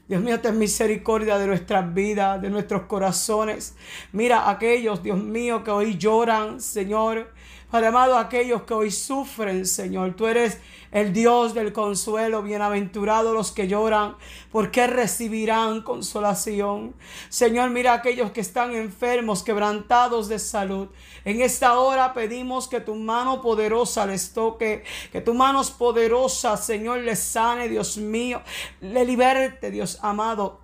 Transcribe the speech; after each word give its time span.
Dios 0.07 0.21
mío, 0.21 0.39
ten 0.39 0.57
misericordia 0.57 1.37
de 1.37 1.47
nuestras 1.47 1.93
vidas, 1.93 2.41
de 2.41 2.49
nuestros 2.49 2.83
corazones. 2.83 3.75
Mira 4.11 4.49
aquellos, 4.49 5.01
Dios 5.01 5.17
mío, 5.17 5.63
que 5.63 5.71
hoy 5.71 5.97
lloran, 5.97 6.61
Señor. 6.61 7.32
Padre 7.73 7.87
amado, 7.87 8.19
aquellos 8.19 8.61
que 8.61 8.75
hoy 8.75 8.91
sufren, 8.91 9.65
Señor. 9.65 10.13
Tú 10.13 10.27
eres 10.27 10.59
el 10.91 11.11
Dios 11.11 11.55
del 11.55 11.73
consuelo, 11.73 12.43
bienaventurados 12.43 13.33
los 13.33 13.51
que 13.51 13.67
lloran, 13.67 14.15
porque 14.51 14.85
recibirán 14.85 15.81
consolación. 15.81 16.93
Señor, 17.29 17.71
mira 17.71 17.93
aquellos 17.93 18.29
que 18.29 18.41
están 18.41 18.75
enfermos, 18.75 19.41
quebrantados 19.41 20.27
de 20.27 20.37
salud. 20.37 20.89
En 21.25 21.41
esta 21.41 21.79
hora 21.79 22.13
pedimos 22.13 22.67
que 22.67 22.79
tu 22.79 22.93
mano 22.93 23.41
poderosa 23.41 24.05
les 24.05 24.33
toque, 24.33 24.83
que 25.11 25.21
tu 25.21 25.33
mano 25.33 25.63
poderosa, 25.75 26.57
Señor, 26.57 26.99
les 26.99 27.17
sane, 27.17 27.69
Dios 27.69 27.97
mío, 27.97 28.43
le 28.81 29.03
liberte, 29.03 29.71
Dios 29.71 29.97
amado 30.03 30.62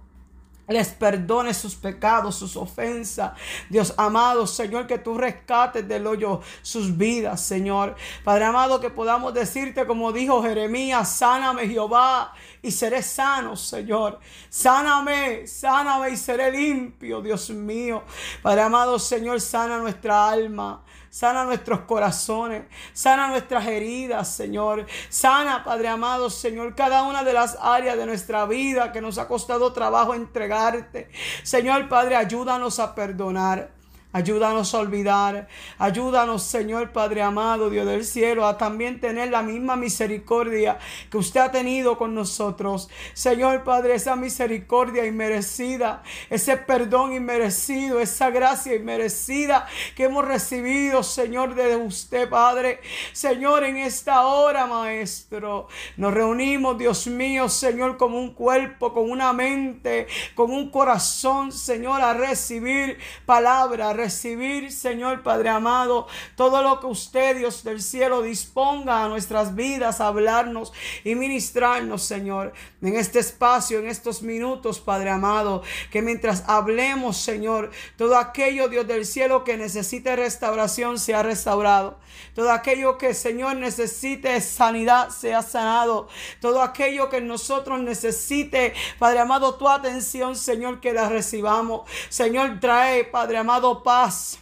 les 0.69 0.89
perdone 0.89 1.53
sus 1.53 1.75
pecados, 1.75 2.35
sus 2.35 2.55
ofensas. 2.55 3.33
Dios 3.69 3.93
amado, 3.97 4.47
Señor, 4.47 4.87
que 4.87 4.99
tú 4.99 5.17
rescates 5.17 5.87
del 5.87 6.07
hoyo 6.07 6.41
sus 6.61 6.95
vidas, 6.95 7.41
Señor. 7.41 7.95
Padre 8.23 8.45
amado, 8.45 8.79
que 8.79 8.89
podamos 8.89 9.33
decirte 9.33 9.85
como 9.85 10.13
dijo 10.13 10.41
Jeremías, 10.43 11.09
sáname 11.09 11.67
Jehová 11.67 12.33
y 12.61 12.71
seré 12.71 13.01
sano, 13.01 13.55
Señor. 13.55 14.19
Sáname, 14.49 15.47
sáname 15.47 16.11
y 16.11 16.17
seré 16.17 16.51
limpio, 16.51 17.21
Dios 17.21 17.49
mío. 17.49 18.03
Padre 18.41 18.61
amado, 18.61 18.99
Señor, 18.99 19.41
sana 19.41 19.79
nuestra 19.79 20.29
alma. 20.29 20.83
Sana 21.09 21.43
nuestros 21.43 21.81
corazones, 21.81 22.65
sana 22.93 23.27
nuestras 23.27 23.65
heridas, 23.67 24.27
Señor. 24.27 24.85
Sana, 25.09 25.63
Padre 25.63 25.87
amado, 25.87 26.29
Señor, 26.29 26.75
cada 26.75 27.03
una 27.03 27.23
de 27.23 27.33
las 27.33 27.57
áreas 27.61 27.97
de 27.97 28.05
nuestra 28.05 28.45
vida 28.45 28.91
que 28.91 29.01
nos 29.01 29.17
ha 29.17 29.27
costado 29.27 29.73
trabajo 29.73 30.13
entregarte. 30.13 31.09
Señor, 31.43 31.89
Padre, 31.89 32.15
ayúdanos 32.15 32.79
a 32.79 32.93
perdonar. 32.93 33.78
Ayúdanos 34.11 34.73
a 34.73 34.79
olvidar. 34.79 35.47
Ayúdanos, 35.77 36.41
Señor 36.41 36.91
Padre 36.91 37.21
amado, 37.21 37.69
Dios 37.69 37.85
del 37.85 38.03
cielo, 38.03 38.47
a 38.47 38.57
también 38.57 38.99
tener 38.99 39.29
la 39.29 39.43
misma 39.43 39.75
misericordia 39.75 40.79
que 41.11 41.17
usted 41.17 41.41
ha 41.41 41.51
tenido 41.51 41.95
con 41.95 42.15
nosotros. 42.15 42.89
Señor 43.13 43.63
Padre, 43.63 43.93
esa 43.93 44.15
misericordia 44.15 45.05
inmerecida, 45.05 46.01
ese 46.31 46.57
perdón 46.57 47.13
inmerecido, 47.13 47.99
esa 47.99 48.31
gracia 48.31 48.73
inmerecida 48.73 49.67
que 49.95 50.05
hemos 50.05 50.25
recibido, 50.25 51.03
Señor, 51.03 51.53
de 51.53 51.75
usted, 51.75 52.27
Padre. 52.27 52.79
Señor, 53.13 53.63
en 53.63 53.77
esta 53.77 54.25
hora, 54.25 54.65
Maestro, 54.65 55.67
nos 55.97 56.11
reunimos, 56.11 56.79
Dios 56.79 57.05
mío, 57.05 57.47
Señor, 57.47 57.97
como 57.97 58.17
un 58.17 58.33
cuerpo, 58.33 58.91
con 58.91 59.11
una 59.11 59.33
mente, 59.33 60.07
con 60.33 60.49
un 60.49 60.71
corazón, 60.71 61.51
Señor, 61.51 62.01
a 62.01 62.15
recibir 62.15 62.97
palabras 63.27 63.98
recibir, 63.99 64.71
Señor 64.71 65.23
Padre 65.23 65.49
amado, 65.49 66.07
todo 66.35 66.61
lo 66.63 66.79
que 66.79 66.87
usted, 66.87 67.37
Dios 67.37 67.63
del 67.63 67.81
cielo, 67.81 68.21
disponga 68.21 69.03
a 69.03 69.07
nuestras 69.07 69.55
vidas, 69.55 70.01
a 70.01 70.07
hablarnos 70.07 70.73
y 71.03 71.15
ministrarnos, 71.15 72.03
Señor, 72.03 72.53
en 72.81 72.95
este 72.95 73.19
espacio, 73.19 73.79
en 73.79 73.87
estos 73.87 74.21
minutos, 74.21 74.79
Padre 74.79 75.09
amado, 75.09 75.63
que 75.91 76.01
mientras 76.01 76.43
hablemos, 76.47 77.17
Señor, 77.17 77.71
todo 77.97 78.17
aquello, 78.17 78.69
Dios 78.69 78.87
del 78.87 79.05
cielo, 79.05 79.43
que 79.43 79.57
necesite 79.57 80.15
restauración, 80.15 80.97
sea 80.99 81.23
restaurado. 81.23 81.97
Todo 82.35 82.51
aquello 82.51 82.97
que, 82.97 83.13
Señor, 83.13 83.55
necesite 83.57 84.39
sanidad, 84.41 85.09
sea 85.09 85.41
sanado. 85.41 86.07
Todo 86.41 86.61
aquello 86.61 87.09
que 87.09 87.21
nosotros 87.21 87.79
necesite, 87.79 88.73
Padre 88.97 89.19
amado, 89.19 89.55
tu 89.55 89.67
atención, 89.67 90.35
Señor, 90.35 90.79
que 90.79 90.93
la 90.93 91.09
recibamos. 91.09 91.89
Señor, 92.09 92.59
trae, 92.59 93.03
Padre 93.03 93.37
amado, 93.37 93.83
paz. 93.89 94.37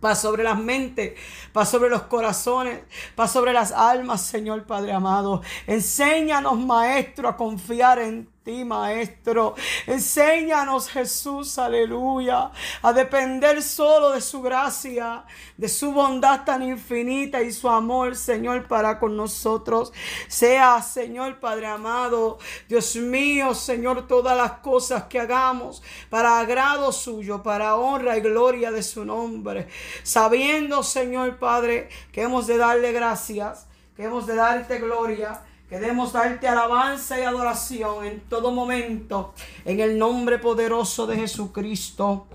Paz 0.00 0.20
sobre 0.20 0.44
las 0.44 0.56
mentes, 0.56 1.14
paz 1.52 1.68
sobre 1.68 1.90
los 1.90 2.02
corazones, 2.02 2.80
paz 3.16 3.32
sobre 3.32 3.52
las 3.52 3.72
almas, 3.72 4.20
Señor 4.20 4.66
Padre 4.66 4.92
amado. 4.92 5.42
Enséñanos, 5.66 6.56
Maestro, 6.56 7.28
a 7.28 7.36
confiar 7.36 7.98
en 7.98 8.30
ti, 8.46 8.64
Maestro. 8.64 9.56
Enséñanos, 9.88 10.88
Jesús, 10.88 11.58
aleluya, 11.58 12.52
a 12.80 12.92
depender 12.92 13.60
solo 13.60 14.12
de 14.12 14.20
su 14.20 14.40
gracia, 14.40 15.24
de 15.56 15.68
su 15.68 15.90
bondad 15.90 16.44
tan 16.44 16.62
infinita 16.62 17.42
y 17.42 17.50
su 17.50 17.68
amor, 17.68 18.14
Señor, 18.14 18.68
para 18.68 19.00
con 19.00 19.16
nosotros. 19.16 19.92
Sea, 20.28 20.80
Señor 20.80 21.40
Padre 21.40 21.66
amado, 21.66 22.38
Dios 22.68 22.94
mío, 22.94 23.52
Señor, 23.52 24.06
todas 24.06 24.36
las 24.36 24.52
cosas 24.60 25.04
que 25.04 25.18
hagamos 25.18 25.82
para 26.08 26.38
agrado 26.38 26.92
suyo, 26.92 27.42
para 27.42 27.74
honra 27.74 28.16
y 28.16 28.20
gloria 28.20 28.70
de 28.70 28.84
su 28.84 29.04
nombre. 29.04 29.66
Sabiendo, 30.04 30.84
Señor 30.84 31.40
Padre, 31.40 31.88
que 32.12 32.22
hemos 32.22 32.46
de 32.46 32.58
darle 32.58 32.92
gracias, 32.92 33.66
que 33.96 34.04
hemos 34.04 34.24
de 34.28 34.36
darte 34.36 34.78
gloria 34.78 35.42
Queremos 35.68 36.12
darte 36.12 36.46
alabanza 36.46 37.18
y 37.18 37.24
adoración 37.24 38.04
en 38.04 38.20
todo 38.20 38.52
momento, 38.52 39.34
en 39.64 39.80
el 39.80 39.98
nombre 39.98 40.38
poderoso 40.38 41.08
de 41.08 41.16
Jesucristo. 41.16 42.28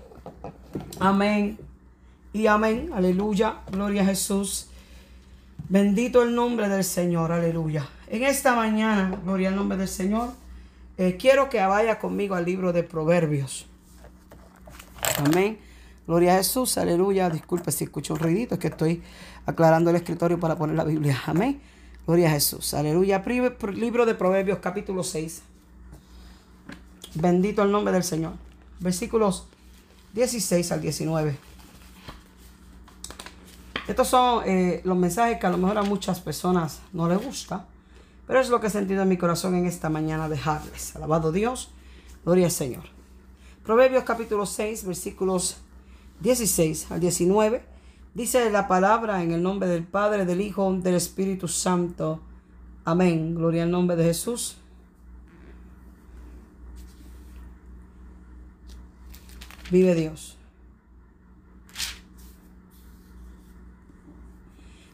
Amén 1.00 1.58
y 2.34 2.46
amén. 2.46 2.90
Aleluya. 2.94 3.60
Gloria 3.70 4.02
a 4.02 4.04
Jesús. 4.04 4.68
Bendito 5.68 6.22
el 6.22 6.34
nombre 6.34 6.68
del 6.68 6.84
Señor. 6.84 7.32
Aleluya. 7.32 7.88
En 8.08 8.22
esta 8.22 8.54
mañana, 8.54 9.18
gloria 9.24 9.48
al 9.48 9.56
nombre 9.56 9.78
del 9.78 9.88
Señor, 9.88 10.28
eh, 10.98 11.16
quiero 11.18 11.48
que 11.48 11.64
vaya 11.64 11.98
conmigo 11.98 12.34
al 12.34 12.44
libro 12.44 12.74
de 12.74 12.82
Proverbios. 12.82 13.66
Amén. 15.24 15.58
Gloria 16.06 16.34
a 16.34 16.36
Jesús. 16.36 16.76
Aleluya. 16.76 17.30
Disculpe 17.30 17.72
si 17.72 17.84
escucho 17.84 18.12
un 18.12 18.20
ruidito, 18.20 18.56
es 18.56 18.60
que 18.60 18.68
estoy 18.68 19.02
aclarando 19.46 19.88
el 19.88 19.96
escritorio 19.96 20.38
para 20.38 20.56
poner 20.56 20.76
la 20.76 20.84
Biblia. 20.84 21.18
Amén. 21.24 21.71
Gloria 22.06 22.28
a 22.28 22.32
Jesús. 22.32 22.74
Aleluya. 22.74 23.22
Libro 23.74 24.06
de 24.06 24.14
Proverbios 24.14 24.58
capítulo 24.58 25.04
6. 25.04 25.42
Bendito 27.14 27.62
el 27.62 27.70
nombre 27.70 27.92
del 27.92 28.02
Señor. 28.02 28.32
Versículos 28.80 29.46
16 30.14 30.72
al 30.72 30.80
19. 30.80 31.36
Estos 33.86 34.08
son 34.08 34.42
eh, 34.46 34.80
los 34.84 34.96
mensajes 34.96 35.38
que 35.38 35.46
a 35.46 35.50
lo 35.50 35.58
mejor 35.58 35.78
a 35.78 35.82
muchas 35.82 36.20
personas 36.20 36.80
no 36.92 37.08
les 37.08 37.22
gusta. 37.22 37.66
Pero 38.26 38.40
es 38.40 38.48
lo 38.48 38.60
que 38.60 38.66
he 38.66 38.70
sentido 38.70 39.02
en 39.02 39.08
mi 39.08 39.16
corazón 39.16 39.54
en 39.54 39.66
esta 39.66 39.88
mañana 39.88 40.28
dejarles. 40.28 40.96
Alabado 40.96 41.30
Dios. 41.30 41.70
Gloria 42.24 42.46
al 42.46 42.52
Señor. 42.52 42.84
Proverbios 43.64 44.02
capítulo 44.02 44.44
6, 44.46 44.86
versículos 44.86 45.58
16 46.20 46.90
al 46.90 46.98
19. 46.98 47.71
Dice 48.14 48.50
la 48.50 48.68
palabra 48.68 49.22
en 49.22 49.32
el 49.32 49.42
nombre 49.42 49.68
del 49.68 49.84
Padre, 49.84 50.26
del 50.26 50.42
Hijo, 50.42 50.70
del 50.70 50.94
Espíritu 50.94 51.48
Santo. 51.48 52.20
Amén. 52.84 53.34
Gloria 53.34 53.62
al 53.62 53.70
nombre 53.70 53.96
de 53.96 54.04
Jesús. 54.04 54.58
Vive 59.70 59.94
Dios. 59.94 60.36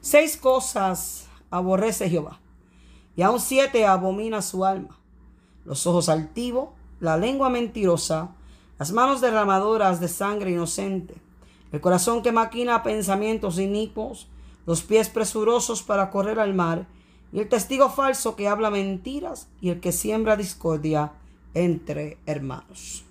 Seis 0.00 0.36
cosas 0.36 1.26
aborrece 1.50 2.08
Jehová, 2.08 2.38
y 3.16 3.22
aún 3.22 3.40
siete 3.40 3.84
abomina 3.84 4.40
su 4.42 4.64
alma. 4.64 4.96
Los 5.64 5.86
ojos 5.88 6.08
altivos, 6.08 6.70
la 7.00 7.16
lengua 7.16 7.50
mentirosa, 7.50 8.30
las 8.78 8.92
manos 8.92 9.20
derramadoras 9.20 9.98
de 9.98 10.06
sangre 10.06 10.52
inocente 10.52 11.27
el 11.72 11.80
corazón 11.80 12.22
que 12.22 12.32
maquina 12.32 12.82
pensamientos 12.82 13.58
inicuos, 13.58 14.28
los 14.66 14.82
pies 14.82 15.08
presurosos 15.08 15.82
para 15.82 16.10
correr 16.10 16.38
al 16.38 16.54
mar, 16.54 16.86
y 17.32 17.40
el 17.40 17.48
testigo 17.48 17.90
falso 17.90 18.36
que 18.36 18.48
habla 18.48 18.70
mentiras 18.70 19.48
y 19.60 19.70
el 19.70 19.80
que 19.80 19.92
siembra 19.92 20.36
discordia 20.36 21.12
entre 21.54 22.18
hermanos. 22.26 23.04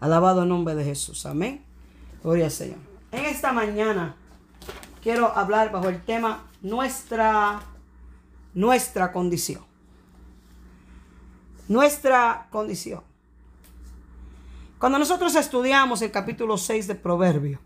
Alabado 0.00 0.42
el 0.42 0.48
nombre 0.48 0.74
de 0.74 0.84
Jesús. 0.84 1.26
Amén. 1.26 1.64
Gloria 2.22 2.46
al 2.46 2.50
Señor. 2.50 2.78
En 3.12 3.24
esta 3.24 3.52
mañana 3.52 4.16
quiero 5.02 5.36
hablar 5.36 5.72
bajo 5.72 5.88
el 5.88 6.02
tema 6.02 6.44
nuestra 6.62 7.60
nuestra 8.54 9.12
condición. 9.12 9.62
Nuestra 11.68 12.48
condición. 12.50 13.02
Cuando 14.78 14.98
nosotros 14.98 15.34
estudiamos 15.36 16.02
el 16.02 16.10
capítulo 16.10 16.58
6 16.58 16.86
de 16.86 16.94
Proverbio, 16.96 17.60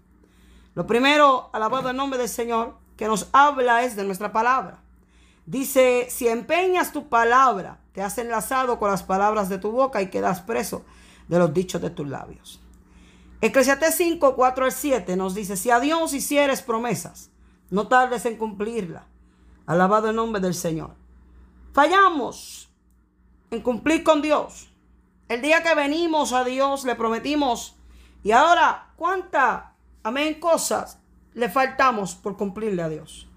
lo 0.76 0.86
primero, 0.86 1.50
alabado 1.52 1.90
el 1.90 1.96
nombre 1.96 2.20
del 2.20 2.28
Señor, 2.28 2.76
que 2.96 3.08
nos 3.08 3.28
habla 3.32 3.82
es 3.82 3.96
de 3.96 4.04
nuestra 4.04 4.30
palabra. 4.30 4.78
Dice, 5.44 6.06
si 6.08 6.28
empeñas 6.28 6.92
tu 6.92 7.08
palabra, 7.08 7.80
te 7.92 8.02
has 8.02 8.16
enlazado 8.18 8.78
con 8.78 8.92
las 8.92 9.02
palabras 9.02 9.48
de 9.48 9.58
tu 9.58 9.72
boca 9.72 10.00
y 10.00 10.10
quedas 10.10 10.40
preso 10.42 10.84
de 11.26 11.40
los 11.40 11.52
dichos 11.52 11.82
de 11.82 11.90
tus 11.90 12.06
labios. 12.06 12.60
Eclesiastés 13.40 13.96
5, 13.96 14.36
4 14.36 14.64
al 14.64 14.72
7 14.72 15.16
nos 15.16 15.34
dice, 15.34 15.56
si 15.56 15.70
a 15.70 15.80
Dios 15.80 16.14
hicieres 16.14 16.62
promesas, 16.62 17.30
no 17.70 17.88
tardes 17.88 18.24
en 18.24 18.36
cumplirla. 18.36 19.06
Alabado 19.66 20.10
el 20.10 20.16
nombre 20.16 20.40
del 20.40 20.54
Señor. 20.54 20.94
Fallamos 21.72 22.70
en 23.50 23.62
cumplir 23.62 24.04
con 24.04 24.22
Dios. 24.22 24.69
El 25.30 25.42
día 25.42 25.62
que 25.62 25.76
venimos 25.76 26.32
a 26.32 26.42
Dios 26.42 26.84
le 26.84 26.96
prometimos. 26.96 27.76
Y 28.24 28.32
ahora, 28.32 28.88
¿cuánta, 28.96 29.74
amén, 30.02 30.40
cosas 30.40 30.98
le 31.34 31.48
faltamos 31.48 32.16
por 32.16 32.36
cumplirle 32.36 32.82
a 32.82 32.88
Dios? 32.88 33.28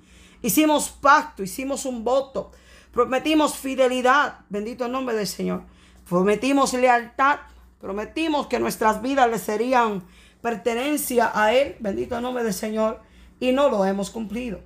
Hicimos 0.42 0.90
pacto, 0.90 1.44
hicimos 1.44 1.86
un 1.86 2.04
voto, 2.04 2.52
prometimos 2.92 3.60
fidelidad, 3.60 4.40
bendito 4.50 4.86
el 4.86 4.92
nombre 4.92 5.16
del 5.16 5.28
Señor. 5.28 5.66
Prometimos 6.10 6.74
lealtad, 6.74 7.42
prometimos 7.80 8.48
que 8.48 8.60
nuestras 8.60 9.04
vidas 9.04 9.30
le 9.30 9.38
serían 9.38 10.04
pertenencia 10.42 11.32
a 11.32 11.54
Él, 11.54 11.76
bendito 11.80 12.16
el 12.16 12.24
nombre 12.24 12.44
del 12.44 12.56
Señor, 12.56 13.02
y 13.40 13.52
no 13.52 13.70
lo 13.70 13.86
hemos 13.86 14.10
cumplido. 14.10 14.62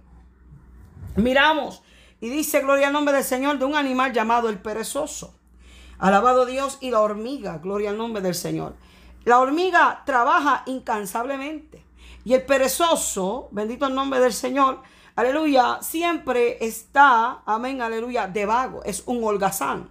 Miramos 1.18 1.84
y 2.22 2.30
dice, 2.30 2.62
gloria 2.62 2.88
al 2.88 2.94
nombre 2.94 3.14
del 3.14 3.26
Señor, 3.26 3.60
de 3.60 3.66
un 3.66 3.76
animal 3.76 4.14
llamado 4.14 4.48
el 4.48 4.60
perezoso. 4.60 5.37
Alabado 6.00 6.46
Dios 6.46 6.78
y 6.80 6.92
la 6.92 7.02
hormiga, 7.02 7.58
gloria 7.58 7.90
al 7.90 7.98
nombre 7.98 8.22
del 8.22 8.36
Señor. 8.36 8.76
La 9.26 9.40
hormiga 9.40 10.04
trabaja 10.06 10.64
incansablemente 10.68 11.84
y 12.24 12.34
el 12.34 12.44
perezoso, 12.44 13.50
bendito 13.52 13.88
el 13.88 13.96
nombre 13.96 14.20
del 14.20 14.34
Señor, 14.34 14.82
aleluya, 15.16 15.80
siempre 15.82 16.64
está, 16.64 17.42
amén, 17.46 17.82
aleluya, 17.82 18.28
de 18.28 18.46
vago, 18.46 18.84
es 18.84 19.04
un 19.06 19.24
holgazán. 19.24 19.90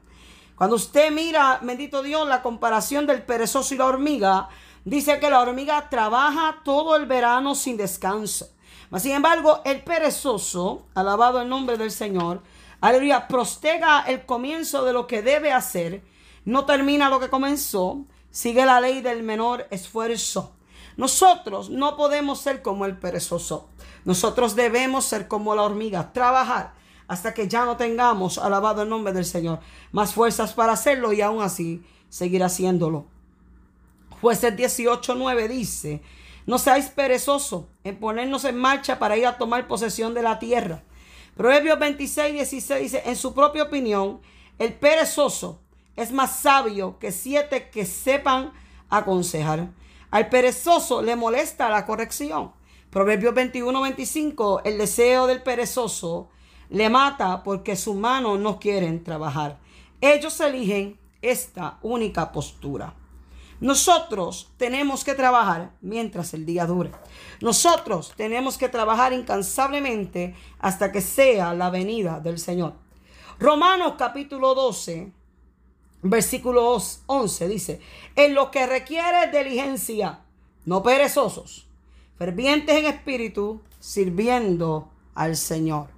Cuando 0.57 0.77
usted 0.77 1.11
mira, 1.11 1.59
bendito 1.63 2.03
Dios, 2.03 2.27
la 2.29 2.41
comparación 2.41 3.07
del 3.07 3.23
perezoso 3.23 3.75
y 3.75 3.79
la 3.79 3.87
hormiga, 3.87 4.49
dice 4.85 5.19
que 5.19 5.29
la 5.29 5.41
hormiga 5.41 5.91
trabaja 5.91 6.61
todo 6.65 6.97
el 6.97 7.07
verano 7.07 7.55
sin 7.55 7.77
descanso. 7.77 8.49
sin 8.97 9.13
embargo, 9.13 9.61
el 9.65 9.83
perezoso, 9.83 10.87
alabado 10.95 11.43
el 11.43 11.49
nombre 11.49 11.77
del 11.77 11.91
Señor, 11.91 12.43
aleluya, 12.89 13.29
prostega 13.29 14.03
el 14.03 14.25
comienzo 14.25 14.85
de 14.85 14.93
lo 14.93 15.07
que 15.07 15.23
debe 15.23 15.53
hacer, 15.53 16.03
no 16.45 16.65
termina 16.65 17.11
lo 17.11 17.21
que 17.21 17.29
comenzó, 17.29 18.05
sigue 18.31 18.65
la 18.65 18.81
ley 18.81 19.01
del 19.01 19.23
menor 19.23 19.67
esfuerzo. 19.71 20.53
Nosotros 20.97 21.69
no 21.69 21.97
podemos 21.97 22.41
ser 22.41 22.63
como 22.63 22.87
el 22.87 22.97
perezoso. 22.97 23.69
Nosotros 24.05 24.55
debemos 24.55 25.05
ser 25.05 25.29
como 25.29 25.55
la 25.55 25.63
hormiga, 25.63 26.13
trabajar 26.13 26.75
hasta 27.09 27.35
que 27.35 27.49
ya 27.49 27.65
no 27.65 27.77
tengamos, 27.77 28.39
alabado 28.39 28.83
el 28.83 28.89
nombre 28.89 29.13
del 29.13 29.25
Señor, 29.25 29.61
más 29.93 30.13
fuerzas 30.15 30.53
para 30.55 30.73
hacerlo 30.73 31.13
y 31.13 31.21
aún 31.21 31.43
así 31.43 31.85
seguir 32.09 32.43
haciéndolo. 32.43 33.07
Jueces 34.21 34.57
18:9 34.57 35.49
dice, 35.49 36.03
no 36.47 36.59
seáis 36.59 36.87
perezosos 36.87 37.65
en 37.85 37.99
ponernos 37.99 38.45
en 38.45 38.57
marcha 38.57 38.99
para 38.99 39.17
ir 39.17 39.27
a 39.27 39.37
tomar 39.37 39.69
posesión 39.69 40.15
de 40.15 40.23
la 40.23 40.39
tierra 40.39 40.83
Proverbios 41.37 41.79
26, 41.79 42.33
16 42.33 42.83
dice, 42.83 43.03
en 43.05 43.15
su 43.15 43.35
propia 43.35 43.65
opinión, 43.65 44.21
el 44.59 44.73
perezoso 44.73 45.61
es 45.95 46.11
más 46.11 46.37
sabio 46.37 46.99
que 46.99 47.13
siete 47.13 47.69
que 47.69 47.85
sepan 47.85 48.53
aconsejar. 48.89 49.69
Al 50.11 50.31
perezoso 50.31 51.03
le 51.03 51.15
molesta 51.15 51.69
la 51.69 51.85
corrección. 51.85 52.53
Proverbios 52.89 53.35
21, 53.35 53.83
25, 53.83 54.63
el 54.65 54.79
deseo 54.79 55.27
del 55.27 55.43
perezoso 55.43 56.31
le 56.71 56.89
mata 56.89 57.43
porque 57.43 57.77
sus 57.77 57.97
manos 57.97 58.39
no 58.39 58.59
quieren 58.59 59.05
trabajar. 59.05 59.59
Ellos 60.01 60.41
eligen 60.41 60.99
esta 61.21 61.79
única 61.83 62.33
postura. 62.33 62.95
Nosotros 63.61 64.53
tenemos 64.59 65.03
que 65.03 65.15
trabajar 65.15 65.73
mientras 65.81 66.35
el 66.35 66.45
día 66.45 66.67
dure. 66.67 66.93
Nosotros 67.41 68.13
tenemos 68.17 68.59
que 68.59 68.69
trabajar 68.69 69.13
incansablemente 69.13 70.35
hasta 70.59 70.93
que 70.93 71.01
sea 71.01 71.55
la 71.55 71.71
venida 71.71 72.21
del 72.21 72.39
Señor. 72.39 72.75
Romanos 73.39 73.95
capítulo 73.97 74.55
12, 74.55 75.11
versículo 76.03 76.77
11 77.07 77.49
dice, 77.49 77.81
en 78.15 78.35
lo 78.35 78.51
que 78.51 78.67
requiere 78.67 79.31
diligencia, 79.31 80.21
no 80.67 80.83
perezosos, 80.83 81.67
fervientes 82.19 82.77
en 82.77 82.87
espíritu, 82.87 83.63
sirviendo 83.81 84.91
al 85.15 85.37
Señor. 85.37 85.89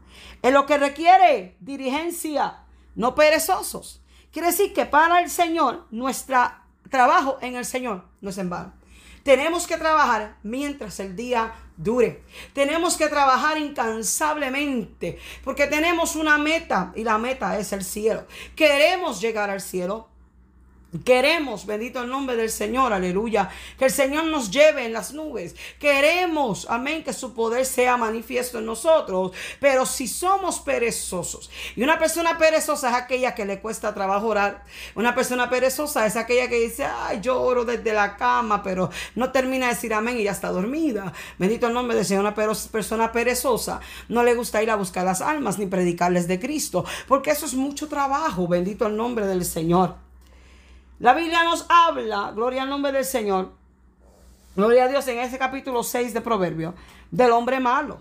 En 0.42 0.54
lo 0.54 0.66
que 0.66 0.78
requiere 0.78 1.56
diligencia, 1.60 2.64
no 2.94 3.14
perezosos. 3.14 4.00
Quiere 4.32 4.48
decir 4.48 4.72
que 4.72 4.86
para 4.86 5.20
el 5.20 5.30
Señor, 5.30 5.86
nuestro 5.90 6.38
trabajo 6.90 7.38
en 7.40 7.56
el 7.56 7.64
Señor 7.64 8.04
no 8.20 8.30
es 8.30 8.38
en 8.38 8.50
vano. 8.50 8.72
Tenemos 9.22 9.66
que 9.66 9.76
trabajar 9.76 10.36
mientras 10.42 11.00
el 11.00 11.14
día 11.14 11.52
dure. 11.76 12.22
Tenemos 12.54 12.96
que 12.96 13.08
trabajar 13.08 13.58
incansablemente 13.58 15.18
porque 15.44 15.66
tenemos 15.66 16.16
una 16.16 16.38
meta 16.38 16.92
y 16.96 17.04
la 17.04 17.18
meta 17.18 17.58
es 17.58 17.72
el 17.72 17.84
cielo. 17.84 18.26
Queremos 18.56 19.20
llegar 19.20 19.50
al 19.50 19.60
cielo. 19.60 20.08
Queremos, 21.04 21.66
bendito 21.66 22.00
el 22.00 22.08
nombre 22.08 22.34
del 22.34 22.48
Señor, 22.48 22.94
aleluya, 22.94 23.50
que 23.78 23.84
el 23.84 23.90
Señor 23.90 24.24
nos 24.24 24.50
lleve 24.50 24.86
en 24.86 24.94
las 24.94 25.12
nubes. 25.12 25.54
Queremos, 25.78 26.66
amén, 26.70 27.04
que 27.04 27.12
su 27.12 27.34
poder 27.34 27.66
sea 27.66 27.98
manifiesto 27.98 28.58
en 28.58 28.64
nosotros. 28.64 29.32
Pero 29.60 29.84
si 29.84 30.08
somos 30.08 30.60
perezosos, 30.60 31.50
y 31.76 31.82
una 31.82 31.98
persona 31.98 32.38
perezosa 32.38 32.88
es 32.88 32.96
aquella 32.96 33.34
que 33.34 33.44
le 33.44 33.60
cuesta 33.60 33.92
trabajo 33.92 34.28
orar, 34.28 34.64
una 34.94 35.14
persona 35.14 35.50
perezosa 35.50 36.06
es 36.06 36.16
aquella 36.16 36.48
que 36.48 36.58
dice, 36.58 36.86
ay, 36.86 37.20
yo 37.20 37.38
oro 37.38 37.66
desde 37.66 37.92
la 37.92 38.16
cama, 38.16 38.62
pero 38.62 38.88
no 39.14 39.30
termina 39.30 39.66
de 39.66 39.74
decir 39.74 39.92
amén 39.92 40.18
y 40.18 40.24
ya 40.24 40.32
está 40.32 40.48
dormida. 40.48 41.12
Bendito 41.38 41.66
el 41.66 41.74
nombre 41.74 41.98
del 41.98 42.06
Señor, 42.06 42.22
una 42.22 42.34
persona 42.34 43.12
perezosa 43.12 43.80
no 44.08 44.22
le 44.22 44.34
gusta 44.34 44.62
ir 44.62 44.70
a 44.70 44.76
buscar 44.76 45.04
las 45.04 45.20
almas 45.20 45.58
ni 45.58 45.66
predicarles 45.66 46.26
de 46.28 46.40
Cristo, 46.40 46.86
porque 47.06 47.32
eso 47.32 47.44
es 47.44 47.52
mucho 47.52 47.88
trabajo, 47.88 48.48
bendito 48.48 48.86
el 48.86 48.96
nombre 48.96 49.26
del 49.26 49.44
Señor. 49.44 50.07
La 51.00 51.14
Biblia 51.14 51.44
nos 51.44 51.64
habla, 51.68 52.32
gloria 52.32 52.62
al 52.62 52.70
nombre 52.70 52.90
del 52.90 53.04
Señor, 53.04 53.52
gloria 54.56 54.84
a 54.84 54.88
Dios 54.88 55.06
en 55.06 55.20
ese 55.20 55.38
capítulo 55.38 55.84
6 55.84 56.12
de 56.12 56.20
Proverbio, 56.20 56.74
del 57.12 57.30
hombre 57.30 57.60
malo. 57.60 58.00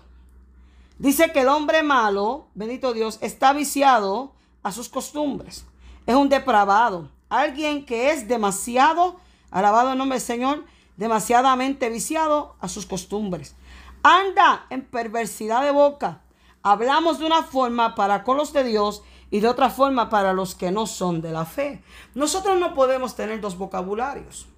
Dice 0.98 1.30
que 1.30 1.42
el 1.42 1.48
hombre 1.48 1.84
malo, 1.84 2.48
bendito 2.54 2.92
Dios, 2.92 3.18
está 3.20 3.52
viciado 3.52 4.32
a 4.64 4.72
sus 4.72 4.88
costumbres. 4.88 5.64
Es 6.06 6.16
un 6.16 6.28
depravado. 6.28 7.08
Alguien 7.28 7.86
que 7.86 8.10
es 8.10 8.26
demasiado, 8.26 9.20
alabado 9.52 9.92
el 9.92 9.98
nombre 9.98 10.18
del 10.18 10.26
Señor, 10.26 10.64
demasiadamente 10.96 11.90
viciado 11.90 12.56
a 12.58 12.66
sus 12.66 12.84
costumbres. 12.84 13.54
Anda 14.02 14.66
en 14.70 14.84
perversidad 14.84 15.62
de 15.62 15.70
boca. 15.70 16.22
Hablamos 16.64 17.20
de 17.20 17.26
una 17.26 17.44
forma 17.44 17.94
para 17.94 18.24
con 18.24 18.36
los 18.36 18.52
de 18.52 18.64
Dios 18.64 19.04
y 19.30 19.40
de 19.40 19.48
otra 19.48 19.70
forma 19.70 20.08
para 20.08 20.32
los 20.32 20.54
que 20.54 20.70
no 20.70 20.86
son 20.86 21.20
de 21.20 21.32
la 21.32 21.44
fe. 21.44 21.82
Nosotros 22.14 22.58
no 22.58 22.74
podemos 22.74 23.14
tener 23.14 23.40
dos 23.40 23.56
vocabularios. 23.56 24.48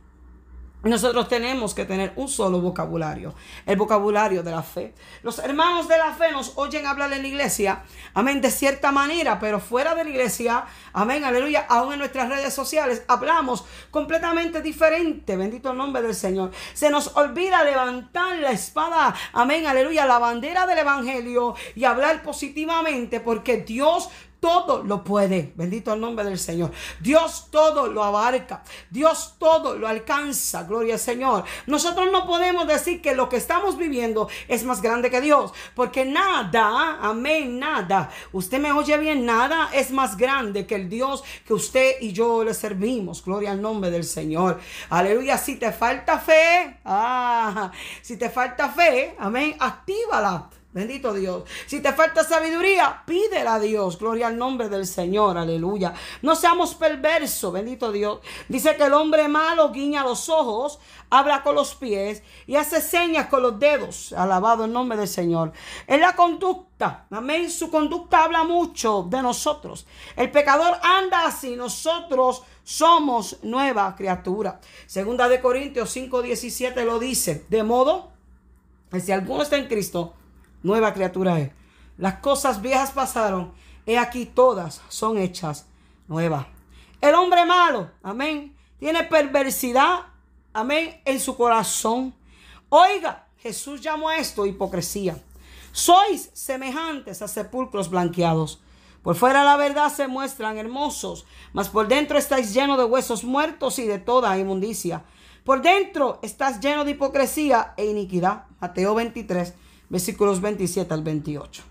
Nosotros 0.83 1.29
tenemos 1.29 1.75
que 1.75 1.85
tener 1.85 2.15
un 2.17 2.27
solo 2.27 2.59
vocabulario, 2.59 3.35
el 3.67 3.77
vocabulario 3.77 4.43
de 4.43 4.51
la 4.51 4.63
fe. 4.63 4.95
Los 5.23 5.39
hermanos 5.39 5.89
de 5.89 5.99
la 5.99 6.15
fe 6.15 6.33
nos 6.33 6.57
oyen 6.57 6.87
hablar 6.87 7.13
en 7.13 7.21
la 7.21 7.29
iglesia, 7.29 7.83
amén, 8.15 8.41
de 8.41 8.51
cierta 8.51 8.91
manera, 8.91 9.39
pero 9.39 9.61
fuera 9.61 9.95
de 9.95 10.05
la 10.05 10.11
iglesia, 10.11 10.65
amén, 10.95 11.23
aleluya, 11.23 11.67
aún 11.69 11.93
en 11.93 11.99
nuestras 11.99 12.31
redes 12.31 12.55
sociales 12.55 13.03
hablamos 13.09 13.67
completamente 13.91 14.63
diferente, 14.63 15.37
bendito 15.37 15.73
el 15.73 15.77
nombre 15.77 16.01
del 16.01 16.15
Señor. 16.15 16.51
Se 16.73 16.89
nos 16.89 17.15
olvida 17.15 17.63
levantar 17.63 18.39
la 18.39 18.53
espada, 18.53 19.15
amén, 19.35 19.67
aleluya, 19.67 20.07
la 20.07 20.19
bandera 20.19 20.65
del 20.65 20.79
Evangelio 20.79 21.57
y 21.75 21.85
hablar 21.85 22.23
positivamente 22.23 23.21
porque 23.21 23.59
Dios 23.59 24.09
todo 24.41 24.83
lo 24.83 25.05
puede. 25.05 25.53
Bendito 25.55 25.93
el 25.93 26.01
nombre 26.01 26.25
del 26.25 26.39
Señor. 26.39 26.73
Dios 27.01 27.49
todo 27.51 27.87
lo 27.87 28.03
abarca. 28.03 28.63
Dios 28.91 29.35
todo 29.39 29.77
lo 29.77 29.87
alcanza. 29.87 30.65
Gloria 30.65 30.95
al 30.95 31.01
Señor. 31.01 31.45
Nosotros 31.67 32.09
no 32.11 32.27
podemos 32.27 32.67
decir 32.67 33.03
que 33.03 33.15
lo 33.15 33.29
que 33.29 33.37
estamos 33.37 33.77
viviendo 33.77 34.29
es 34.49 34.65
más 34.65 34.83
grande 34.83 35.11
que 35.11 35.21
Dios. 35.21 35.53
Porque 35.75 36.05
nada, 36.05 36.99
amén, 37.01 37.59
nada. 37.59 38.11
Usted 38.33 38.59
me 38.59 38.73
oye 38.73 38.97
bien, 38.99 39.25
nada 39.25 39.71
es 39.73 39.91
más 39.91 40.17
grande 40.17 40.67
que 40.67 40.75
el 40.75 40.89
Dios 40.89 41.23
que 41.47 41.55
usted 41.55 41.97
y 42.01 42.13
yo 42.13 42.43
le 42.43 42.55
servimos. 42.55 43.23
Gloria 43.25 43.53
al 43.53 43.61
nombre 43.61 43.91
del 43.91 44.05
Señor. 44.05 44.59
Aleluya. 44.89 45.37
Si 45.39 45.57
te 45.57 45.71
falta 45.73 46.19
fe, 46.19 46.81
ah, 46.85 47.71
si 48.03 48.17
te 48.17 48.31
falta 48.31 48.71
fe, 48.71 49.15
amén, 49.19 49.57
actívala. 49.59 50.49
Bendito 50.73 51.13
Dios. 51.13 51.43
Si 51.67 51.81
te 51.81 51.93
falta 51.93 52.23
sabiduría, 52.23 53.03
pídela 53.05 53.55
a 53.55 53.61
Dios. 53.61 53.99
Gloria 53.99 54.29
al 54.29 54.39
nombre 54.39 54.69
del 54.69 54.87
Señor. 54.87 55.37
Aleluya. 55.37 55.95
No 56.23 56.37
seamos 56.37 56.77
perversos. 56.77 57.53
Bendito 57.53 57.91
Dios. 57.91 58.21
Dice 58.49 58.77
que 58.77 58.85
el 58.85 58.95
hombre 58.95 59.27
malo 59.27 59.73
guiña 59.73 60.05
los 60.05 60.29
ojos, 60.29 60.79
habla 61.11 61.43
con 61.43 61.57
los 61.57 61.75
pies 61.75 62.23
y 62.47 62.55
hace 62.55 62.81
señas 62.81 63.27
con 63.27 63.43
los 63.43 63.59
dedos. 63.59 64.13
Alabado 64.13 64.65
el 64.65 64.73
nombre 64.73 64.97
del 64.97 65.09
Señor. 65.09 65.53
En 65.89 66.01
la 66.01 66.15
conducta. 66.15 67.07
Amén. 67.11 67.51
Su 67.51 67.69
conducta 67.69 68.23
habla 68.23 68.45
mucho 68.45 69.05
de 69.11 69.23
nosotros. 69.23 69.89
El 70.15 70.31
pecador 70.31 70.77
anda 70.85 71.27
así. 71.27 71.57
Nosotros 71.57 72.45
somos 72.63 73.39
nueva 73.43 73.97
criatura. 73.97 74.61
Segunda 74.87 75.29
de 75.29 75.41
Corintios 75.41 75.91
5:17 75.97 76.85
lo 76.85 77.01
dice. 77.01 77.45
De 77.49 77.65
modo 77.65 78.13
que 78.89 79.01
si 79.01 79.11
alguno 79.11 79.43
está 79.43 79.57
en 79.57 79.67
Cristo, 79.67 80.15
nueva 80.63 80.93
criatura 80.95 81.41
es. 81.41 81.51
Las 81.99 82.21
cosas 82.21 82.63
viejas 82.63 82.93
pasaron, 82.93 83.53
he 83.87 83.99
aquí 83.99 84.27
todas 84.27 84.81
son 84.89 85.19
hechas 85.19 85.67
nuevas. 86.09 86.47
El 87.01 87.15
hombre 87.15 87.45
malo, 87.45 87.91
amén, 88.03 88.57
tiene 88.79 89.05
perversidad, 89.05 90.07
amén, 90.53 91.01
en 91.05 91.21
su 91.21 91.37
corazón. 91.37 92.15
Oiga, 92.69 93.27
Jesús 93.39 93.81
llamó 93.81 94.09
a 94.09 94.19
esto 94.19 94.47
hipocresía. 94.47 95.17
Sois 95.73 96.31
semejantes 96.35 97.23
a 97.23 97.29
sepulcros 97.29 97.91
blanqueados. 97.91 98.61
Por 99.03 99.17
fuera 99.17 99.45
la 99.45 99.57
verdad 99.57 99.91
se 99.91 100.09
muestran 100.09 100.59
hermosos, 100.59 101.25
mas 101.53 101.69
por 101.69 101.89
dentro 101.89 102.19
estáis 102.19 102.53
llenos 102.53 102.77
de 102.77 102.85
huesos 102.85 103.25
muertos 103.25 103.79
y 103.79 103.87
de 103.87 103.99
toda 103.99 104.37
inmundicia. 104.39 105.05
Por 105.45 105.63
dentro 105.63 106.19
estás 106.23 106.61
lleno 106.61 106.85
de 106.85 106.93
hipocresía 106.93 107.73
e 107.77 107.87
iniquidad. 107.87 108.45
Mateo 108.61 108.95
23, 108.95 109.55
versículos 109.91 110.41
27 110.41 110.95
al 110.95 111.03
28. 111.03 111.63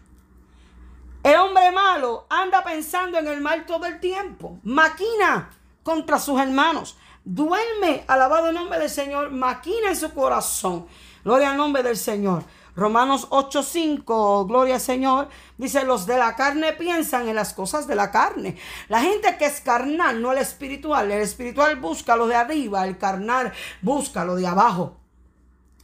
El 1.24 1.36
hombre 1.36 1.72
malo 1.72 2.28
anda 2.30 2.64
pensando 2.64 3.18
en 3.18 3.28
el 3.28 3.42
mal 3.42 3.66
todo 3.66 3.86
el 3.88 4.00
tiempo, 4.00 4.60
maquina 4.64 5.50
contra 5.84 6.20
sus 6.20 6.40
hermanos, 6.40 6.98
duerme, 7.26 8.04
alabado 8.08 8.50
el 8.50 8.56
nombre 8.56 8.80
del 8.80 8.90
Señor, 8.90 9.32
maquina 9.32 9.90
en 9.90 9.96
su 9.96 10.14
corazón. 10.14 10.86
Gloria 11.24 11.52
al 11.52 11.58
nombre 11.58 11.84
del 11.84 11.98
Señor. 11.98 12.44
Romanos 12.76 13.28
8:5, 13.32 14.48
gloria 14.48 14.76
al 14.76 14.82
Señor, 14.82 15.28
dice, 15.58 15.84
los 15.84 16.06
de 16.06 16.18
la 16.18 16.36
carne 16.36 16.72
piensan 16.72 17.28
en 17.28 17.36
las 17.36 17.54
cosas 17.54 17.88
de 17.88 17.96
la 17.96 18.12
carne. 18.12 18.58
La 18.88 19.02
gente 19.02 19.36
que 19.38 19.46
es 19.46 19.60
carnal, 19.60 20.22
no 20.22 20.32
el 20.32 20.38
espiritual. 20.38 21.12
El 21.12 21.22
espiritual 21.22 21.76
busca 21.76 22.16
lo 22.16 22.28
de 22.28 22.36
arriba, 22.36 22.88
el 22.88 22.98
carnal 22.98 23.52
busca 23.82 24.24
lo 24.24 24.36
de 24.36 24.48
abajo. 24.48 24.99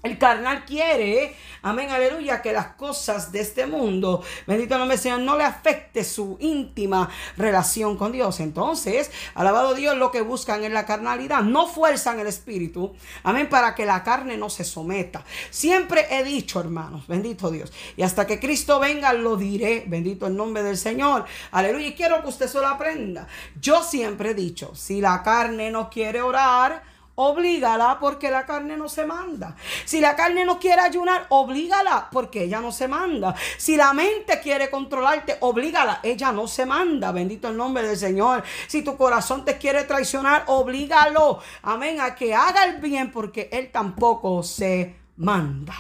El 0.06 0.20
carnal 0.20 0.66
quiere, 0.66 1.36
amén, 1.64 1.90
aleluya, 1.90 2.44
que 2.44 2.54
las 2.54 2.76
cosas 2.76 3.32
de 3.32 3.40
este 3.40 3.66
mundo, 3.66 4.24
bendito 4.46 4.78
nombre 4.78 5.00
Señor, 5.00 5.22
no 5.22 5.36
le 5.36 5.44
afecte 5.44 6.04
su 6.04 6.38
íntima 6.40 7.10
relación 7.38 7.98
con 7.98 8.12
Dios. 8.12 8.40
Entonces, 8.40 9.10
alabado 9.34 9.74
Dios, 9.74 9.98
lo 9.98 10.12
que 10.12 10.22
buscan 10.22 10.64
es 10.64 10.72
la 10.72 10.86
carnalidad, 10.86 11.42
no 11.42 11.66
fuerzan 11.66 12.20
el 12.20 12.28
espíritu, 12.28 12.96
amén, 13.24 13.50
para 13.50 13.74
que 13.74 13.88
la 13.88 14.04
carne 14.04 14.38
no 14.38 14.52
se 14.52 14.64
someta. 14.64 15.24
Siempre 15.50 16.06
he 16.12 16.24
dicho, 16.24 16.60
hermanos, 16.60 17.08
bendito 17.08 17.50
Dios, 17.50 17.74
y 17.98 18.04
hasta 18.04 18.28
que 18.28 18.40
Cristo 18.40 18.80
venga 18.80 19.12
lo 19.12 19.38
diré, 19.38 19.86
bendito 19.88 20.28
el 20.28 20.38
nombre 20.38 20.62
del 20.62 20.78
Señor, 20.78 21.26
aleluya, 21.50 21.88
y 21.88 21.96
quiero 21.96 22.22
que 22.22 22.30
usted 22.30 22.46
se 22.46 22.60
lo 22.60 22.68
aprenda. 22.68 23.26
Yo 23.60 23.82
siempre 23.82 24.30
he 24.30 24.36
dicho, 24.36 24.76
si 24.76 25.02
la 25.02 25.24
carne 25.24 25.72
no 25.72 25.90
quiere 25.90 26.22
orar, 26.22 26.94
Oblígala 27.18 27.98
porque 28.00 28.30
la 28.30 28.46
carne 28.46 28.76
no 28.76 28.90
se 28.90 29.06
manda. 29.06 29.56
Si 29.86 30.02
la 30.02 30.18
carne 30.18 30.44
no 30.44 30.60
quiere 30.60 30.82
ayunar, 30.82 31.28
oblígala 31.30 32.10
porque 32.12 32.44
ella 32.44 32.60
no 32.60 32.74
se 32.74 32.90
manda. 32.90 33.34
Si 33.58 33.78
la 33.78 33.94
mente 33.94 34.42
quiere 34.42 34.70
controlarte, 34.70 35.38
oblígala. 35.40 36.02
Ella 36.04 36.34
no 36.34 36.48
se 36.48 36.66
manda. 36.66 37.14
Bendito 37.14 37.48
el 37.48 37.56
nombre 37.56 37.88
del 37.88 37.98
Señor. 37.98 38.44
Si 38.68 38.82
tu 38.82 38.98
corazón 38.98 39.46
te 39.46 39.58
quiere 39.58 39.86
traicionar, 39.86 40.44
oblígalo. 40.48 41.40
Amén. 41.62 42.02
A 42.02 42.16
que 42.16 42.36
haga 42.36 42.66
el 42.66 42.82
bien 42.82 43.12
porque 43.12 43.50
Él 43.52 43.72
tampoco 43.72 44.44
se 44.44 44.98
manda. 45.16 45.74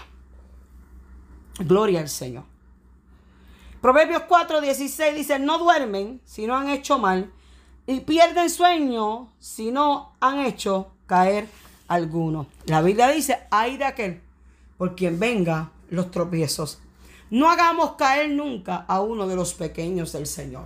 Gloria 1.60 2.00
al 2.00 2.10
Señor. 2.10 2.46
Proverbios 3.82 4.24
4, 4.28 4.62
16 4.62 5.16
dice, 5.16 5.38
no 5.38 5.60
duermen 5.60 6.22
si 6.26 6.48
no 6.48 6.56
han 6.58 6.70
hecho 6.70 6.98
mal 6.98 7.32
y 7.86 8.00
pierden 8.00 8.50
sueño 8.50 9.32
si 9.38 9.72
no 9.72 10.16
han 10.20 10.40
hecho 10.40 10.95
caer 11.08 11.48
alguno. 11.88 12.48
La 12.66 12.82
Biblia 12.82 13.10
dice, 13.10 13.40
hay 13.52 13.78
de 13.78 13.86
aquel 13.86 14.22
por 14.78 14.96
quien 14.96 15.20
venga 15.20 15.72
los 15.90 16.12
tropiezos. 16.12 16.80
No 17.30 17.50
hagamos 17.50 17.94
caer 17.94 18.30
nunca 18.30 18.86
a 18.88 19.02
uno 19.02 19.28
de 19.28 19.36
los 19.36 19.54
pequeños 19.54 20.14
del 20.14 20.28
Señor. 20.28 20.66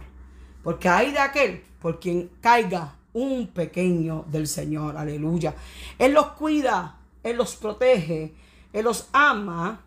Porque 0.64 0.90
hay 0.90 1.12
de 1.12 1.20
aquel 1.20 1.64
por 1.82 2.00
quien 2.00 2.30
caiga 2.42 2.96
un 3.14 3.48
pequeño 3.48 4.26
del 4.28 4.48
Señor. 4.48 4.98
Aleluya. 4.98 5.56
Él 5.98 6.14
los 6.14 6.28
cuida, 6.32 6.98
Él 7.24 7.38
los 7.38 7.56
protege, 7.56 8.34
Él 8.74 8.86
los 8.86 9.08
ama 9.14 9.82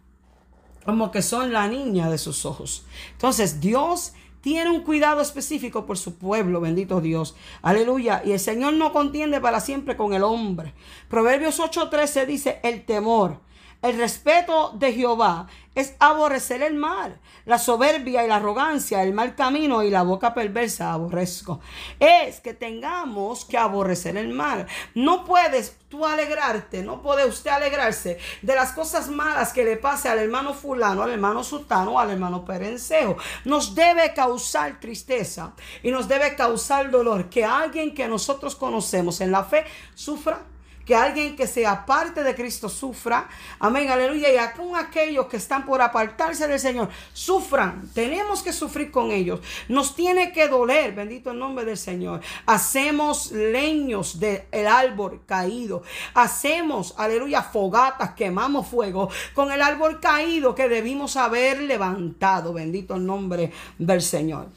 como 0.84 1.10
que 1.10 1.22
son 1.22 1.52
la 1.52 1.68
niña 1.68 2.10
de 2.10 2.18
sus 2.18 2.44
ojos. 2.44 2.84
Entonces 3.12 3.60
Dios 3.60 4.14
tiene 4.42 4.70
un 4.70 4.82
cuidado 4.82 5.22
específico 5.22 5.86
por 5.86 5.96
su 5.96 6.16
pueblo, 6.16 6.60
bendito 6.60 7.00
Dios. 7.00 7.34
Aleluya. 7.62 8.22
Y 8.24 8.32
el 8.32 8.40
Señor 8.40 8.74
no 8.74 8.92
contiende 8.92 9.40
para 9.40 9.60
siempre 9.60 9.96
con 9.96 10.12
el 10.12 10.22
hombre. 10.22 10.74
Proverbios 11.08 11.60
8:13 11.60 12.26
dice, 12.26 12.60
el 12.62 12.84
temor 12.84 13.40
el 13.82 13.98
respeto 13.98 14.70
de 14.74 14.92
Jehová 14.92 15.48
es 15.74 15.94
aborrecer 15.98 16.62
el 16.62 16.74
mal, 16.74 17.18
la 17.46 17.58
soberbia 17.58 18.24
y 18.24 18.28
la 18.28 18.36
arrogancia, 18.36 19.02
el 19.02 19.12
mal 19.12 19.34
camino 19.34 19.82
y 19.82 19.90
la 19.90 20.02
boca 20.02 20.34
perversa 20.34 20.92
aborrezco. 20.92 21.60
Es 21.98 22.40
que 22.40 22.54
tengamos 22.54 23.44
que 23.44 23.58
aborrecer 23.58 24.16
el 24.16 24.28
mal. 24.28 24.66
No 24.94 25.24
puedes 25.24 25.76
tú 25.88 26.06
alegrarte, 26.06 26.82
no 26.82 27.02
puede 27.02 27.26
usted 27.26 27.50
alegrarse 27.50 28.18
de 28.42 28.54
las 28.54 28.72
cosas 28.72 29.08
malas 29.08 29.52
que 29.52 29.64
le 29.64 29.76
pase 29.76 30.08
al 30.08 30.18
hermano 30.18 30.54
fulano, 30.54 31.02
al 31.02 31.10
hermano 31.10 31.42
sultano, 31.42 31.98
al 31.98 32.10
hermano 32.10 32.44
perencejo. 32.44 33.16
Nos 33.44 33.74
debe 33.74 34.12
causar 34.14 34.78
tristeza 34.78 35.54
y 35.82 35.90
nos 35.90 36.06
debe 36.06 36.36
causar 36.36 36.90
dolor 36.90 37.30
que 37.30 37.44
alguien 37.44 37.94
que 37.94 38.06
nosotros 38.06 38.54
conocemos 38.54 39.20
en 39.20 39.32
la 39.32 39.42
fe 39.42 39.64
sufra 39.94 40.51
que 40.84 40.94
alguien 40.94 41.36
que 41.36 41.46
sea 41.46 41.86
parte 41.86 42.22
de 42.22 42.34
Cristo 42.34 42.68
sufra. 42.68 43.28
Amén, 43.58 43.90
aleluya. 43.90 44.28
Y 44.32 44.56
con 44.56 44.76
aquellos 44.76 45.26
que 45.26 45.36
están 45.36 45.64
por 45.64 45.80
apartarse 45.80 46.46
del 46.46 46.58
Señor, 46.58 46.88
sufran. 47.12 47.88
Tenemos 47.94 48.42
que 48.42 48.52
sufrir 48.52 48.90
con 48.90 49.10
ellos. 49.10 49.40
Nos 49.68 49.94
tiene 49.94 50.32
que 50.32 50.48
doler, 50.48 50.94
bendito 50.94 51.30
el 51.30 51.38
nombre 51.38 51.64
del 51.64 51.78
Señor. 51.78 52.20
Hacemos 52.46 53.30
leños 53.32 54.18
del 54.18 54.66
árbol 54.66 55.22
caído. 55.26 55.82
Hacemos, 56.14 56.94
aleluya, 56.96 57.42
fogatas, 57.42 58.14
quemamos 58.14 58.66
fuego 58.66 59.08
con 59.34 59.52
el 59.52 59.62
árbol 59.62 60.00
caído 60.00 60.54
que 60.54 60.68
debimos 60.68 61.16
haber 61.16 61.60
levantado. 61.60 62.52
Bendito 62.52 62.96
el 62.96 63.06
nombre 63.06 63.52
del 63.78 64.02
Señor. 64.02 64.48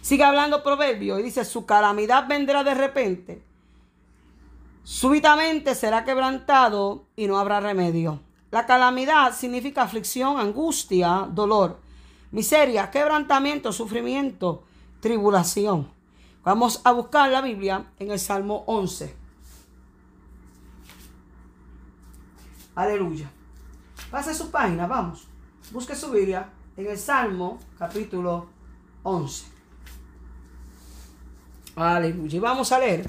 Sigue 0.00 0.24
hablando 0.24 0.64
proverbio 0.64 1.18
y 1.18 1.22
dice, 1.22 1.44
su 1.44 1.64
calamidad 1.64 2.26
vendrá 2.26 2.64
de 2.64 2.74
repente 2.74 3.51
Súbitamente 4.84 5.74
será 5.74 6.04
quebrantado 6.04 7.06
y 7.14 7.26
no 7.26 7.38
habrá 7.38 7.60
remedio. 7.60 8.20
La 8.50 8.66
calamidad 8.66 9.32
significa 9.34 9.82
aflicción, 9.82 10.38
angustia, 10.38 11.28
dolor, 11.30 11.80
miseria, 12.32 12.90
quebrantamiento, 12.90 13.72
sufrimiento, 13.72 14.64
tribulación. 15.00 15.88
Vamos 16.42 16.80
a 16.84 16.92
buscar 16.92 17.30
la 17.30 17.40
Biblia 17.40 17.92
en 17.98 18.10
el 18.10 18.18
Salmo 18.18 18.64
11. 18.66 19.14
Aleluya. 22.74 23.30
Pase 24.10 24.34
su 24.34 24.50
página, 24.50 24.86
vamos. 24.86 25.28
Busque 25.70 25.94
su 25.94 26.10
Biblia 26.10 26.50
en 26.76 26.86
el 26.86 26.98
Salmo 26.98 27.60
capítulo 27.78 28.48
11. 29.04 29.46
Aleluya. 31.76 32.36
Y 32.36 32.40
vamos 32.40 32.72
a 32.72 32.78
leer 32.80 33.08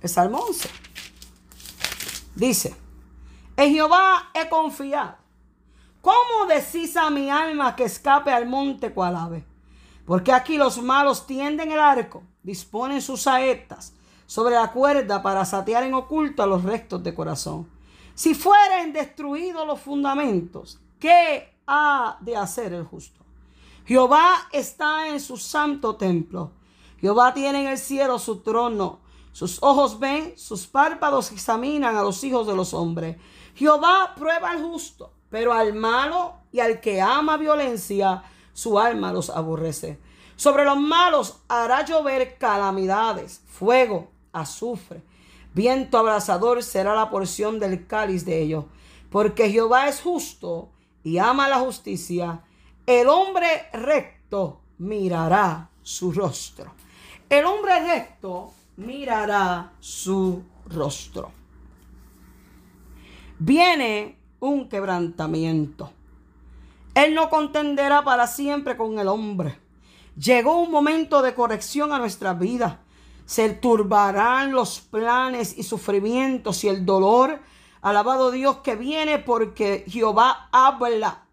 el 0.00 0.08
Salmo 0.08 0.38
11. 0.38 0.77
Dice, 2.38 2.72
en 3.56 3.72
Jehová 3.72 4.30
he 4.32 4.48
confiado. 4.48 5.16
¿Cómo 6.00 6.46
decís 6.48 6.96
a 6.96 7.10
mi 7.10 7.28
alma 7.28 7.74
que 7.74 7.82
escape 7.82 8.30
al 8.30 8.46
monte 8.46 8.92
cual 8.92 9.16
ave? 9.16 9.44
Porque 10.06 10.32
aquí 10.32 10.56
los 10.56 10.80
malos 10.80 11.26
tienden 11.26 11.72
el 11.72 11.80
arco, 11.80 12.22
disponen 12.44 13.02
sus 13.02 13.22
saetas 13.22 13.92
sobre 14.26 14.54
la 14.54 14.70
cuerda 14.70 15.20
para 15.20 15.44
satear 15.44 15.82
en 15.82 15.94
oculto 15.94 16.44
a 16.44 16.46
los 16.46 16.62
restos 16.62 17.02
de 17.02 17.12
corazón. 17.12 17.68
Si 18.14 18.36
fueren 18.36 18.92
destruidos 18.92 19.66
los 19.66 19.80
fundamentos, 19.80 20.78
¿qué 21.00 21.56
ha 21.66 22.18
de 22.20 22.36
hacer 22.36 22.72
el 22.72 22.84
justo? 22.84 23.24
Jehová 23.84 24.48
está 24.52 25.08
en 25.08 25.18
su 25.18 25.36
santo 25.36 25.96
templo. 25.96 26.52
Jehová 27.00 27.34
tiene 27.34 27.62
en 27.62 27.68
el 27.68 27.78
cielo 27.78 28.20
su 28.20 28.42
trono. 28.42 29.00
Sus 29.38 29.62
ojos 29.62 30.00
ven, 30.00 30.36
sus 30.36 30.66
párpados 30.66 31.30
examinan 31.30 31.94
a 31.94 32.02
los 32.02 32.24
hijos 32.24 32.44
de 32.48 32.56
los 32.56 32.74
hombres. 32.74 33.18
Jehová 33.54 34.14
prueba 34.16 34.50
al 34.50 34.60
justo, 34.60 35.12
pero 35.30 35.52
al 35.52 35.74
malo 35.74 36.34
y 36.50 36.58
al 36.58 36.80
que 36.80 37.00
ama 37.00 37.36
violencia, 37.36 38.24
su 38.52 38.80
alma 38.80 39.12
los 39.12 39.30
aborrece. 39.30 40.00
Sobre 40.34 40.64
los 40.64 40.76
malos 40.76 41.36
hará 41.46 41.84
llover 41.84 42.36
calamidades, 42.36 43.40
fuego, 43.46 44.10
azufre. 44.32 45.04
Viento 45.54 45.98
abrasador 45.98 46.64
será 46.64 46.96
la 46.96 47.08
porción 47.08 47.60
del 47.60 47.86
cáliz 47.86 48.24
de 48.24 48.42
ellos. 48.42 48.64
Porque 49.08 49.52
Jehová 49.52 49.86
es 49.86 50.00
justo 50.00 50.70
y 51.04 51.18
ama 51.18 51.48
la 51.48 51.60
justicia. 51.60 52.42
El 52.86 53.06
hombre 53.06 53.68
recto 53.72 54.62
mirará 54.78 55.70
su 55.80 56.10
rostro. 56.10 56.72
El 57.30 57.44
hombre 57.44 57.78
recto 57.86 58.52
mirará 58.78 59.72
su 59.80 60.42
rostro. 60.66 61.32
Viene 63.38 64.16
un 64.40 64.68
quebrantamiento. 64.68 65.92
Él 66.94 67.14
no 67.14 67.28
contenderá 67.28 68.02
para 68.02 68.26
siempre 68.26 68.76
con 68.76 68.98
el 68.98 69.08
hombre. 69.08 69.58
Llegó 70.16 70.60
un 70.60 70.70
momento 70.70 71.22
de 71.22 71.34
corrección 71.34 71.92
a 71.92 71.98
nuestra 71.98 72.34
vida. 72.34 72.80
Se 73.26 73.50
turbarán 73.50 74.52
los 74.52 74.80
planes 74.80 75.58
y 75.58 75.64
sufrimientos 75.64 76.64
y 76.64 76.68
el 76.68 76.86
dolor. 76.86 77.40
Alabado 77.82 78.30
Dios 78.30 78.58
que 78.58 78.76
viene 78.76 79.18
porque 79.18 79.84
Jehová 79.88 80.48
habla. 80.52 81.24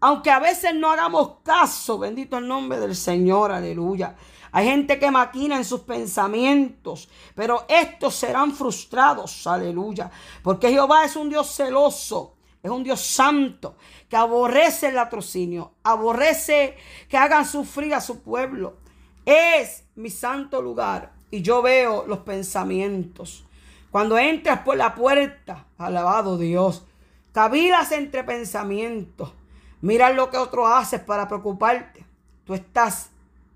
Aunque 0.00 0.30
a 0.30 0.38
veces 0.38 0.74
no 0.74 0.90
hagamos 0.90 1.36
caso, 1.42 1.98
bendito 1.98 2.38
el 2.38 2.48
nombre 2.48 2.78
del 2.78 2.94
Señor, 2.94 3.52
aleluya. 3.52 4.16
Hay 4.52 4.66
gente 4.66 4.98
que 4.98 5.10
maquina 5.10 5.56
en 5.56 5.64
sus 5.64 5.80
pensamientos, 5.80 7.08
pero 7.34 7.64
estos 7.68 8.14
serán 8.14 8.52
frustrados, 8.52 9.46
aleluya. 9.46 10.10
Porque 10.42 10.70
Jehová 10.70 11.04
es 11.04 11.16
un 11.16 11.28
Dios 11.28 11.54
celoso, 11.54 12.36
es 12.62 12.70
un 12.70 12.82
Dios 12.82 13.00
santo, 13.00 13.76
que 14.08 14.16
aborrece 14.16 14.88
el 14.88 14.94
latrocinio, 14.94 15.74
aborrece 15.82 16.76
que 17.08 17.16
hagan 17.16 17.46
sufrir 17.46 17.94
a 17.94 18.00
su 18.00 18.22
pueblo. 18.22 18.78
Es 19.24 19.84
mi 19.96 20.10
santo 20.10 20.62
lugar 20.62 21.12
y 21.30 21.42
yo 21.42 21.62
veo 21.62 22.06
los 22.06 22.20
pensamientos. 22.20 23.44
Cuando 23.90 24.18
entras 24.18 24.60
por 24.60 24.76
la 24.76 24.94
puerta, 24.94 25.66
alabado 25.76 26.38
Dios, 26.38 26.84
cavilas 27.32 27.92
entre 27.92 28.24
pensamientos. 28.24 29.32
Mira 29.80 30.10
lo 30.10 30.30
que 30.30 30.36
otro 30.36 30.66
hace 30.66 30.98
para 30.98 31.28
preocuparte. 31.28 32.04
Tú 32.44 32.54
estás 32.54 33.10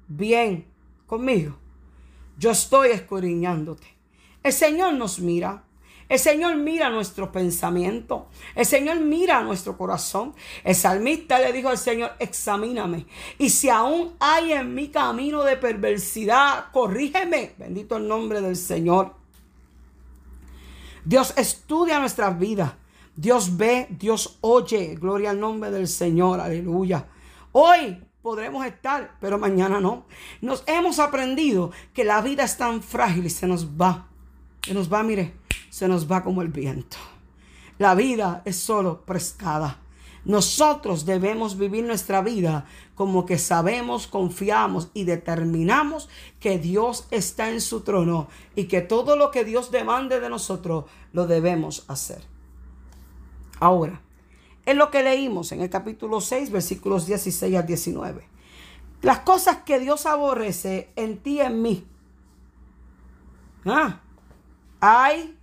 bien 0.06 0.71
conmigo. 1.12 1.58
Yo 2.38 2.52
estoy 2.52 2.88
escudriñándote. 2.88 3.86
El 4.42 4.54
Señor 4.54 4.94
nos 4.94 5.18
mira. 5.18 5.62
El 6.08 6.18
Señor 6.18 6.56
mira 6.56 6.88
nuestro 6.88 7.30
pensamiento. 7.30 8.28
El 8.54 8.64
Señor 8.64 8.98
mira 8.98 9.42
nuestro 9.42 9.76
corazón. 9.76 10.34
El 10.64 10.74
salmista 10.74 11.38
le 11.38 11.52
dijo 11.52 11.68
al 11.68 11.76
Señor, 11.76 12.12
examíname. 12.18 13.04
Y 13.36 13.50
si 13.50 13.68
aún 13.68 14.14
hay 14.20 14.54
en 14.54 14.74
mi 14.74 14.88
camino 14.88 15.42
de 15.44 15.58
perversidad, 15.58 16.72
corrígeme. 16.72 17.56
Bendito 17.58 17.98
el 17.98 18.08
nombre 18.08 18.40
del 18.40 18.56
Señor. 18.56 19.14
Dios 21.04 21.34
estudia 21.36 22.00
nuestras 22.00 22.38
vidas. 22.38 22.72
Dios 23.14 23.58
ve, 23.58 23.86
Dios 23.90 24.38
oye. 24.40 24.96
Gloria 24.98 25.28
al 25.28 25.40
nombre 25.40 25.70
del 25.70 25.88
Señor. 25.88 26.40
Aleluya. 26.40 27.06
Hoy 27.52 28.02
podremos 28.22 28.64
estar, 28.64 29.16
pero 29.20 29.38
mañana 29.38 29.80
no. 29.80 30.06
Nos 30.40 30.62
hemos 30.66 30.98
aprendido 30.98 31.72
que 31.92 32.04
la 32.04 32.20
vida 32.22 32.44
es 32.44 32.56
tan 32.56 32.82
frágil 32.82 33.26
y 33.26 33.30
se 33.30 33.46
nos 33.46 33.66
va. 33.68 34.08
Se 34.64 34.74
nos 34.74 34.92
va, 34.92 35.02
mire, 35.02 35.34
se 35.70 35.88
nos 35.88 36.10
va 36.10 36.22
como 36.22 36.42
el 36.42 36.48
viento. 36.48 36.96
La 37.78 37.94
vida 37.94 38.42
es 38.44 38.56
solo 38.56 39.04
prestada. 39.04 39.78
Nosotros 40.24 41.04
debemos 41.04 41.58
vivir 41.58 41.84
nuestra 41.84 42.20
vida 42.20 42.64
como 42.94 43.26
que 43.26 43.38
sabemos, 43.38 44.06
confiamos 44.06 44.88
y 44.94 45.02
determinamos 45.02 46.08
que 46.38 46.60
Dios 46.60 47.08
está 47.10 47.50
en 47.50 47.60
su 47.60 47.80
trono 47.80 48.28
y 48.54 48.64
que 48.64 48.82
todo 48.82 49.16
lo 49.16 49.32
que 49.32 49.44
Dios 49.44 49.72
demande 49.72 50.20
de 50.20 50.28
nosotros 50.28 50.84
lo 51.12 51.26
debemos 51.26 51.84
hacer. 51.88 52.22
Ahora, 53.58 54.00
es 54.64 54.76
lo 54.76 54.90
que 54.90 55.02
leímos 55.02 55.52
en 55.52 55.60
el 55.60 55.70
capítulo 55.70 56.20
6, 56.20 56.50
versículos 56.50 57.06
16 57.06 57.56
al 57.56 57.66
19. 57.66 58.28
Las 59.02 59.20
cosas 59.20 59.58
que 59.64 59.80
Dios 59.80 60.06
aborrece 60.06 60.92
en 60.94 61.18
ti 61.18 61.34
y 61.34 61.40
en 61.40 61.62
mí. 61.62 61.86
Ah, 63.64 64.00
hay, 64.80 65.38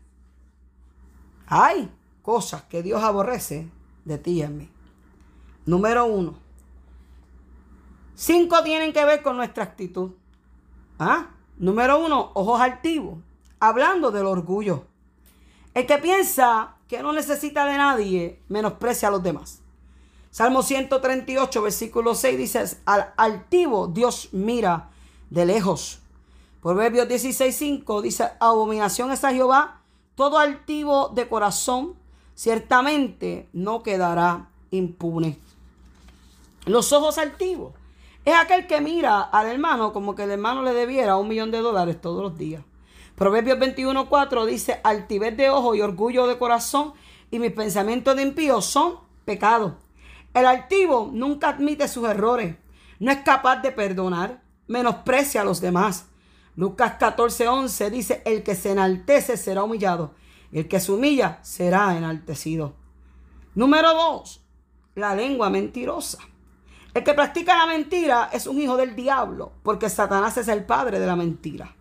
hay 1.48 1.92
cosas 2.22 2.64
que 2.64 2.82
Dios 2.82 3.04
aborrece 3.04 3.70
de 4.06 4.18
ti 4.18 4.32
y 4.32 4.42
en 4.44 4.58
mí. 4.58 4.70
Número 5.66 6.06
uno. 6.06 6.38
Cinco 8.16 8.64
tienen 8.64 8.94
que 8.94 9.04
ver 9.06 9.22
con 9.22 9.38
nuestra 9.38 9.64
actitud. 9.64 10.12
Ah, 10.98 11.32
número 11.58 12.04
uno, 12.04 12.32
ojos 12.34 12.60
altivos. 12.60 13.20
Hablando 13.60 14.12
del 14.12 14.26
orgullo. 14.26 14.88
El 15.74 15.86
que 15.86 15.98
piensa 15.98 16.76
que 16.90 17.04
no 17.04 17.14
necesita 17.14 17.66
de 17.66 17.78
nadie, 17.78 18.42
menosprecia 18.50 19.08
a 19.08 19.12
los 19.12 19.22
demás. 19.22 19.62
Salmo 20.32 20.64
138, 20.64 21.62
versículo 21.62 22.16
6 22.16 22.38
dice, 22.38 22.78
al 22.86 23.14
altivo 23.16 23.88
Dios 23.88 24.30
mira 24.32 24.90
de 25.30 25.46
lejos. 25.46 26.00
Proverbios 26.64 27.08
16, 27.08 27.56
5 27.56 28.02
dice, 28.02 28.32
abominación 28.40 29.12
es 29.12 29.24
a 29.24 29.32
Jehová, 29.32 29.82
todo 30.16 30.40
altivo 30.40 31.10
de 31.10 31.30
corazón, 31.30 31.94
ciertamente 32.34 33.48
no 33.54 33.84
quedará 33.84 34.50
impune. 34.72 35.40
Los 36.66 36.92
ojos 36.92 37.20
altivos 37.20 37.74
es 38.26 38.34
aquel 38.36 38.66
que 38.66 38.82
mira 38.82 39.22
al 39.22 39.46
hermano 39.46 39.94
como 39.94 40.16
que 40.16 40.24
el 40.24 40.32
hermano 40.32 40.64
le 40.64 40.74
debiera 40.74 41.18
un 41.18 41.28
millón 41.28 41.52
de 41.52 41.60
dólares 41.60 42.02
todos 42.02 42.24
los 42.24 42.36
días. 42.36 42.64
Proverbios 43.20 43.60
21.4 43.60 44.46
dice, 44.46 44.80
altivez 44.82 45.36
de 45.36 45.50
ojo 45.50 45.76
y 45.76 45.82
orgullo 45.82 46.26
de 46.26 46.38
corazón 46.38 46.94
y 47.30 47.40
mis 47.40 47.52
pensamientos 47.52 48.16
de 48.16 48.22
impío 48.22 48.62
son 48.62 49.00
pecados. 49.26 49.74
El 50.34 50.46
altivo 50.46 51.10
nunca 51.12 51.50
admite 51.50 51.90
sus 51.90 52.08
errores, 52.08 52.56
no 52.98 53.12
es 53.12 53.18
capaz 53.18 53.58
de 53.58 53.74
perdonar, 53.74 54.42
menosprecia 54.68 55.42
a 55.42 55.44
los 55.44 55.60
demás. 55.60 56.06
Lucas 56.56 56.94
14:11 56.98 57.90
dice, 57.90 58.22
el 58.24 58.42
que 58.42 58.56
se 58.56 58.72
enaltece 58.72 59.36
será 59.36 59.64
humillado, 59.64 60.14
el 60.54 60.70
que 60.70 60.80
se 60.80 60.94
humilla 60.94 61.40
será 61.42 61.98
enaltecido. 61.98 62.76
Número 63.54 63.94
2, 63.96 64.42
la 64.96 65.14
lengua 65.14 65.50
mentirosa. 65.50 66.20
El 66.94 67.04
que 67.04 67.14
practica 67.14 67.58
la 67.58 67.66
mentira 67.66 68.30
es 68.32 68.48
un 68.48 68.62
hijo 68.62 68.78
del 68.78 68.96
diablo, 68.96 69.52
porque 69.62 69.90
Satanás 69.90 70.38
es 70.38 70.48
el 70.48 70.64
padre 70.64 71.02
de 71.02 71.06
la 71.06 71.18
mentira. 71.18 71.76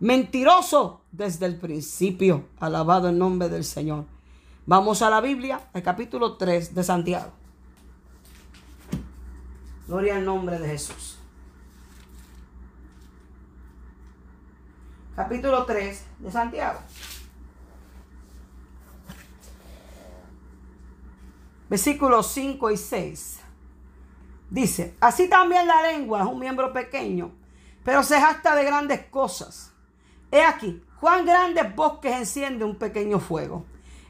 Mentiroso 0.00 1.02
desde 1.10 1.46
el 1.46 1.56
principio. 1.56 2.46
Alabado 2.60 3.08
el 3.08 3.18
nombre 3.18 3.48
del 3.48 3.64
Señor. 3.64 4.04
Vamos 4.66 5.02
a 5.02 5.10
la 5.10 5.20
Biblia, 5.20 5.60
al 5.72 5.82
capítulo 5.82 6.36
3 6.36 6.74
de 6.74 6.84
Santiago. 6.84 7.32
Gloria 9.88 10.16
al 10.16 10.24
nombre 10.24 10.58
de 10.58 10.68
Jesús. 10.68 11.18
Capítulo 15.16 15.64
3 15.64 16.04
de 16.20 16.30
Santiago. 16.30 16.78
Versículos 21.68 22.28
5 22.28 22.70
y 22.70 22.76
6. 22.76 23.40
Dice, 24.50 24.96
así 25.00 25.28
también 25.28 25.66
la 25.66 25.82
lengua 25.82 26.20
es 26.20 26.26
un 26.26 26.38
miembro 26.38 26.72
pequeño, 26.72 27.32
pero 27.84 28.02
se 28.02 28.20
jacta 28.20 28.54
de 28.54 28.64
grandes 28.64 29.06
cosas. 29.06 29.74
He 30.30 30.42
aquí, 30.42 30.82
cuán 31.00 31.24
grandes 31.24 31.74
bosques 31.74 32.14
enciende 32.14 32.64
un 32.64 32.76
pequeño 32.76 33.18
fuego. 33.18 33.64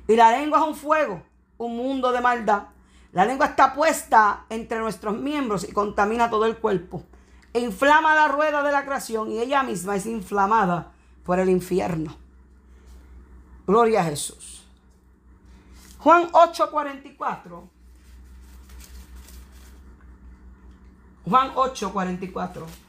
Y 0.06 0.16
la 0.16 0.30
lengua 0.30 0.58
es 0.60 0.66
un 0.66 0.74
fuego, 0.74 1.22
un 1.58 1.76
mundo 1.76 2.12
de 2.12 2.20
maldad. 2.20 2.68
La 3.12 3.24
lengua 3.24 3.46
está 3.46 3.74
puesta 3.74 4.44
entre 4.48 4.78
nuestros 4.80 5.16
miembros 5.16 5.68
y 5.68 5.72
contamina 5.72 6.30
todo 6.30 6.46
el 6.46 6.58
cuerpo. 6.58 7.04
E 7.52 7.60
inflama 7.60 8.14
la 8.14 8.28
rueda 8.28 8.62
de 8.62 8.72
la 8.72 8.84
creación 8.84 9.32
y 9.32 9.38
ella 9.38 9.62
misma 9.62 9.96
es 9.96 10.06
inflamada 10.06 10.92
por 11.24 11.38
el 11.38 11.48
infierno. 11.48 12.16
Gloria 13.66 14.00
a 14.00 14.04
Jesús. 14.04 14.64
Juan 15.98 16.28
8:44. 16.32 17.68
Juan 21.24 21.52
8:44. 21.54 22.87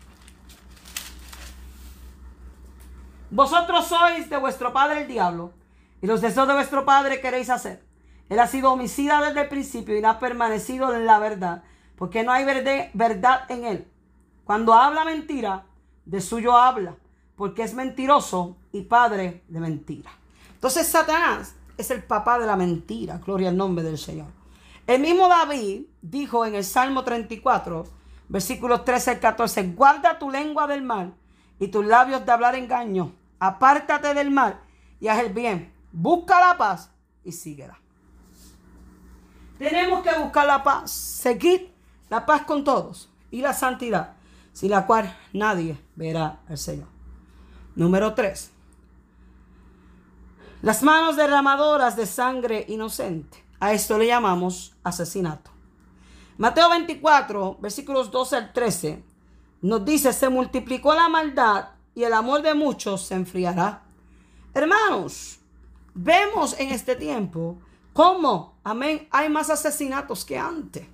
Vosotros 3.32 3.86
sois 3.86 4.30
de 4.30 4.38
vuestro 4.38 4.74
padre 4.74 5.02
el 5.02 5.08
diablo, 5.08 5.54
y 6.02 6.08
los 6.08 6.22
deseos 6.22 6.48
de 6.48 6.54
vuestro 6.56 6.86
padre 6.86 7.22
queréis 7.22 7.50
hacer. 7.50 7.84
Él 8.30 8.40
ha 8.40 8.48
sido 8.48 8.72
homicida 8.72 9.22
desde 9.22 9.42
el 9.42 9.50
principio 9.50 9.98
y 9.98 10.02
no 10.02 10.10
ha 10.10 10.20
permanecido 10.20 10.96
en 10.96 11.06
la 11.06 11.20
verdad, 11.20 11.64
porque 11.96 12.24
no 12.24 12.32
hay 12.32 12.46
verdad 12.94 13.42
en 13.50 13.66
él. 13.66 13.88
Cuando 14.46 14.74
habla 14.74 15.06
mentira, 15.06 15.66
de 16.06 16.22
suyo 16.22 16.58
habla, 16.58 16.96
porque 17.36 17.64
es 17.64 17.74
mentiroso 17.74 18.58
y 18.72 18.82
padre 18.82 19.44
de 19.48 19.60
mentira. 19.60 20.12
Entonces 20.56 20.88
Satanás 20.88 21.56
es 21.78 21.92
el 21.92 22.04
papá 22.04 22.40
de 22.40 22.48
la 22.48 22.56
mentira, 22.56 23.20
gloria 23.20 23.50
al 23.50 23.58
nombre 23.58 23.84
del 23.84 23.98
Señor. 23.98 24.28
El 24.88 25.02
mismo 25.02 25.28
David 25.28 25.84
dijo 26.02 26.46
en 26.46 26.56
el 26.56 26.64
Salmo 26.64 27.04
34, 27.04 27.86
versículos 28.28 28.84
13 28.86 29.12
al 29.12 29.20
14, 29.20 29.64
guarda 29.76 30.18
tu 30.18 30.32
lengua 30.32 30.66
del 30.66 30.82
mal 30.82 31.14
y 31.60 31.68
tus 31.68 31.86
labios 31.86 32.26
de 32.26 32.32
hablar 32.32 32.56
engaño. 32.56 33.19
Apártate 33.40 34.14
del 34.14 34.32
mal 34.32 34.60
y 35.00 35.08
haz 35.08 35.20
el 35.20 35.34
bien. 35.34 35.74
Busca 35.92 36.40
la 36.40 36.58
paz 36.58 36.92
y 37.24 37.32
síguela. 37.32 37.80
Tenemos 39.58 40.04
que 40.04 40.18
buscar 40.18 40.46
la 40.46 40.64
paz, 40.64 40.92
seguir 40.92 41.74
la 42.10 42.26
paz 42.26 42.44
con 42.44 42.64
todos 42.64 43.10
y 43.32 43.42
la 43.42 43.54
santidad, 43.54 44.14
sin 44.54 44.72
la 44.72 44.86
cual 44.86 45.16
nadie 45.34 45.78
verá 45.96 46.40
al 46.48 46.58
Señor. 46.58 46.88
Número 47.76 48.14
3. 48.14 48.52
Las 50.62 50.84
manos 50.84 51.16
derramadoras 51.16 51.96
de 51.96 52.06
sangre 52.06 52.66
inocente. 52.68 53.44
A 53.60 53.74
esto 53.74 53.98
le 53.98 54.08
llamamos 54.08 54.76
asesinato. 54.84 55.52
Mateo 56.38 56.70
24, 56.70 57.58
versículos 57.60 58.12
12 58.12 58.36
al 58.38 58.54
13, 58.54 59.04
nos 59.62 59.84
dice, 59.84 60.14
se 60.14 60.30
multiplicó 60.30 60.94
la 60.94 61.10
maldad 61.10 61.70
y 61.96 62.04
el 62.04 62.14
amor 62.14 62.42
de 62.42 62.54
muchos 62.54 63.06
se 63.06 63.16
enfriará. 63.16 63.84
Hermanos, 64.54 65.40
vemos 65.94 66.60
en 66.60 66.70
este 66.70 66.96
tiempo 66.96 67.58
cómo, 67.94 68.58
amén, 68.64 69.08
hay 69.12 69.30
más 69.30 69.50
asesinatos 69.50 70.26
que 70.26 70.38
antes. 70.38 70.86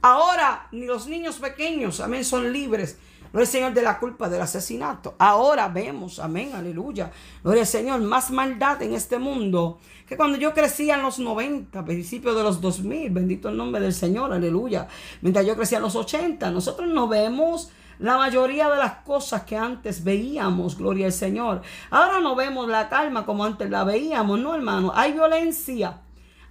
Ahora 0.00 0.68
ni 0.72 0.86
los 0.86 1.06
niños 1.06 1.36
pequeños, 1.36 2.00
amén, 2.00 2.24
son 2.24 2.52
libres 2.52 2.98
Gloria 3.32 3.46
al 3.46 3.50
Señor 3.50 3.72
de 3.72 3.80
la 3.80 3.98
culpa 3.98 4.28
del 4.28 4.42
asesinato. 4.42 5.14
Ahora 5.18 5.68
vemos, 5.68 6.18
amén, 6.18 6.52
aleluya. 6.54 7.10
Gloria 7.42 7.62
al 7.62 7.66
Señor, 7.66 8.00
más 8.02 8.30
maldad 8.30 8.82
en 8.82 8.92
este 8.92 9.18
mundo 9.18 9.78
que 10.06 10.18
cuando 10.18 10.36
yo 10.36 10.52
crecía 10.52 10.96
en 10.96 11.02
los 11.02 11.18
90, 11.18 11.82
principios 11.82 12.36
de 12.36 12.42
los 12.42 12.60
2000. 12.60 13.10
Bendito 13.10 13.48
el 13.48 13.56
nombre 13.56 13.80
del 13.80 13.94
Señor, 13.94 14.34
aleluya. 14.34 14.86
Mientras 15.22 15.46
yo 15.46 15.56
crecía 15.56 15.78
en 15.78 15.84
los 15.84 15.96
80, 15.96 16.50
nosotros 16.50 16.86
no 16.90 17.08
vemos 17.08 17.70
la 18.02 18.18
mayoría 18.18 18.68
de 18.68 18.78
las 18.78 18.94
cosas 19.04 19.44
que 19.44 19.56
antes 19.56 20.02
veíamos, 20.02 20.76
gloria 20.76 21.06
al 21.06 21.12
Señor. 21.12 21.62
Ahora 21.88 22.18
no 22.18 22.34
vemos 22.34 22.68
la 22.68 22.88
calma 22.88 23.24
como 23.24 23.44
antes 23.44 23.70
la 23.70 23.84
veíamos, 23.84 24.40
no 24.40 24.56
hermano. 24.56 24.90
Hay 24.92 25.12
violencia, 25.12 26.00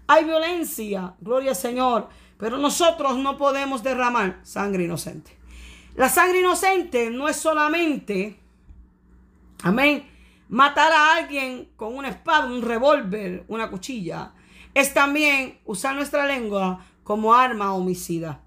hay 0.07 0.23
violencia, 0.23 1.13
gloria 1.19 1.49
al 1.49 1.57
Señor. 1.57 2.07
Pero 2.37 2.57
nosotros 2.57 3.17
no 3.17 3.37
podemos 3.37 3.83
derramar 3.83 4.39
sangre 4.43 4.85
inocente. 4.85 5.37
La 5.95 6.07
sangre 6.07 6.39
inocente 6.39 7.09
no 7.09 7.27
es 7.27 7.35
solamente, 7.35 8.39
amén, 9.61 10.09
matar 10.47 10.93
a 10.93 11.15
alguien 11.15 11.69
con 11.75 11.97
una 11.97 12.07
espada, 12.07 12.45
un 12.45 12.61
revólver, 12.61 13.43
una 13.49 13.69
cuchilla. 13.69 14.31
Es 14.73 14.93
también 14.93 15.59
usar 15.65 15.95
nuestra 15.95 16.25
lengua 16.25 16.85
como 17.03 17.33
arma 17.33 17.73
homicida. 17.73 18.39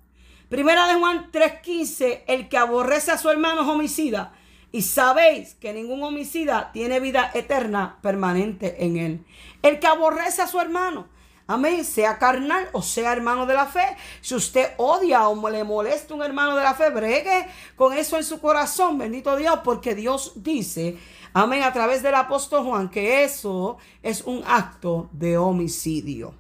Primera 0.55 0.87
de 0.87 0.95
Juan 0.95 1.33
3:15, 1.33 2.23
el 2.29 2.49
que 2.49 2.57
aborrece 2.57 3.11
a 3.11 3.19
su 3.19 3.29
hermano 3.29 3.63
es 3.63 3.67
homicida. 3.67 4.35
Y 4.71 4.83
sabéis 4.83 5.57
que 5.57 5.73
ningún 5.73 6.01
homicida 6.05 6.71
tiene 6.73 7.01
vida 7.01 7.33
eterna 7.35 7.99
permanente 8.03 8.85
en 8.85 8.97
él. 8.97 9.27
El 9.63 9.81
que 9.81 9.89
aborrece 9.89 10.43
a 10.43 10.47
su 10.47 10.61
hermano. 10.61 11.09
Amén. 11.49 11.85
Sea 11.85 12.21
carnal 12.21 12.69
o 12.71 12.83
sea 12.83 13.11
hermano 13.11 13.47
de 13.47 13.55
la 13.55 13.67
fe. 13.67 13.97
Si 14.21 14.37
usted 14.37 14.75
odia 14.77 15.27
o 15.27 15.51
le 15.51 15.65
molesta 15.65 16.15
un 16.15 16.23
hermano 16.23 16.55
de 16.55 16.63
la 16.63 16.75
fe, 16.75 16.91
bregue 16.91 17.49
con 17.75 17.93
eso 17.93 18.17
en 18.17 18.23
su 18.23 18.39
corazón. 18.39 18.97
Bendito 18.97 19.35
Dios, 19.35 19.59
porque 19.65 19.97
Dios 19.97 20.35
dice, 20.37 20.97
amén, 21.33 21.65
a 21.65 21.73
través 21.73 22.01
del 22.01 22.15
apóstol 22.15 22.65
Juan, 22.65 22.91
que 22.91 23.25
eso 23.25 23.79
es 24.05 24.23
un 24.23 24.45
acto 24.47 25.09
de 25.11 25.37
homicidio. 25.37 26.33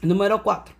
Número 0.00 0.42
4. 0.42 0.77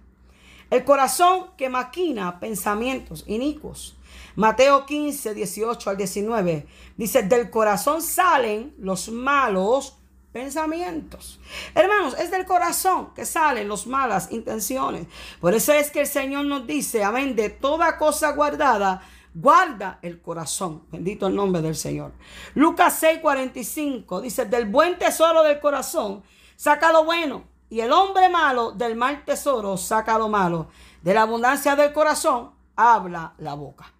El 0.71 0.85
corazón 0.85 1.51
que 1.57 1.69
maquina 1.69 2.41
pensamientos 2.41 3.25
inicuos. 3.27 3.97
Mateo 4.37 4.87
15, 4.87 5.35
18 5.35 5.91
al 5.91 5.97
19. 5.97 6.67
Dice, 6.97 7.23
del 7.23 7.51
corazón 7.51 8.03
salen 8.03 8.75
los 8.79 9.09
malos 9.09 9.99
pensamientos. 10.33 11.41
Hermanos, 11.75 12.15
es 12.19 12.31
del 12.31 12.45
corazón 12.45 13.15
que 13.15 13.25
salen 13.25 13.69
las 13.69 13.87
malas 13.87 14.31
intenciones. 14.31 15.07
Por 15.41 15.55
eso 15.55 15.73
es 15.73 15.91
que 15.91 16.03
el 16.03 16.07
Señor 16.07 16.45
nos 16.45 16.67
dice, 16.67 17.03
amén, 17.03 17.35
de 17.35 17.49
toda 17.51 17.97
cosa 17.97 18.33
guardada, 18.33 19.03
guarda 19.35 19.99
el 20.03 20.21
corazón. 20.21 20.85
Bendito 20.91 21.27
el 21.27 21.35
nombre 21.35 21.63
del 21.63 21.75
Señor. 21.77 22.13
Lucas 22.55 23.03
6:45 23.03 24.21
dice, 24.21 24.45
del 24.45 24.67
buen 24.67 24.99
tesoro 24.99 25.43
del 25.43 25.61
corazón, 25.61 26.23
saca 26.57 26.93
lo 26.93 27.05
bueno. 27.05 27.45
Y 27.71 27.81
el 27.81 27.93
hombre 27.93 28.29
malo 28.29 28.73
del 28.73 28.97
mal 28.97 29.25
tesoro 29.25 29.77
saca 29.77 30.19
lo 30.19 30.29
malo. 30.29 30.69
De 31.03 31.15
la 31.15 31.23
abundancia 31.23 31.77
del 31.77 31.93
corazón 31.93 32.51
habla 32.77 33.35
la 33.39 33.55
boca. 33.55 33.93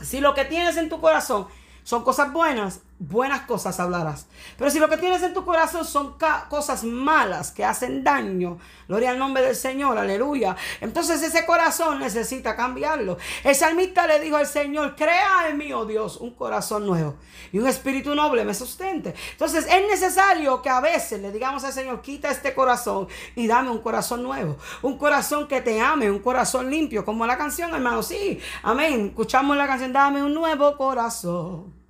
Si 0.00 0.20
lo 0.20 0.34
que 0.34 0.44
tienes 0.44 0.76
en 0.76 0.88
tu 0.88 1.00
corazón 1.00 1.46
son 1.82 2.04
cosas 2.04 2.32
buenas, 2.32 2.82
buenas 2.98 3.42
cosas 3.42 3.78
hablarás. 3.78 4.26
Pero 4.56 4.70
si 4.70 4.78
lo 4.78 4.88
que 4.88 4.96
tienes 4.96 5.22
en 5.22 5.34
tu 5.34 5.44
corazón 5.44 5.84
son 5.84 6.16
cosas 6.48 6.84
malas 6.84 7.50
que 7.50 7.64
hacen 7.64 8.02
daño, 8.02 8.58
gloria 8.88 9.10
al 9.10 9.18
nombre 9.18 9.42
del 9.42 9.56
Señor, 9.56 9.98
aleluya. 9.98 10.56
Entonces 10.80 11.22
ese 11.22 11.44
corazón 11.44 11.98
necesita 11.98 12.56
cambiarlo. 12.56 13.18
El 13.44 13.54
salmista 13.54 14.06
le 14.06 14.20
dijo 14.20 14.36
al 14.36 14.46
Señor, 14.46 14.96
crea 14.96 15.48
en 15.48 15.58
mí, 15.58 15.72
oh 15.72 15.84
Dios, 15.84 16.16
un 16.16 16.34
corazón 16.34 16.86
nuevo 16.86 17.16
y 17.52 17.58
un 17.58 17.66
espíritu 17.66 18.14
noble 18.14 18.44
me 18.44 18.54
sustente. 18.54 19.14
Entonces 19.32 19.66
es 19.66 19.88
necesario 19.88 20.62
que 20.62 20.70
a 20.70 20.80
veces 20.80 21.20
le 21.20 21.32
digamos 21.32 21.64
al 21.64 21.72
Señor, 21.72 22.00
quita 22.00 22.30
este 22.30 22.54
corazón 22.54 23.08
y 23.34 23.46
dame 23.46 23.70
un 23.70 23.80
corazón 23.80 24.22
nuevo. 24.22 24.56
Un 24.82 24.96
corazón 24.96 25.48
que 25.48 25.60
te 25.60 25.80
ame, 25.80 26.10
un 26.10 26.20
corazón 26.20 26.70
limpio, 26.70 27.04
como 27.04 27.26
la 27.26 27.36
canción, 27.36 27.74
hermano. 27.74 28.02
Sí, 28.02 28.40
amén. 28.62 29.08
Escuchamos 29.08 29.56
la 29.56 29.66
canción, 29.66 29.92
dame 29.92 30.22
un 30.22 30.32
nuevo 30.32 30.76
corazón 30.76 31.85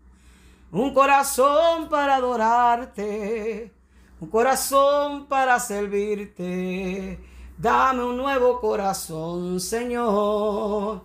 un 0.76 0.92
corazón 0.92 1.88
para 1.88 2.16
adorarte, 2.16 3.72
un 4.20 4.28
corazón 4.28 5.26
para 5.26 5.58
servirte. 5.58 7.18
Dame 7.56 8.04
un 8.04 8.18
nuevo 8.18 8.60
corazón, 8.60 9.58
Señor. 9.58 11.02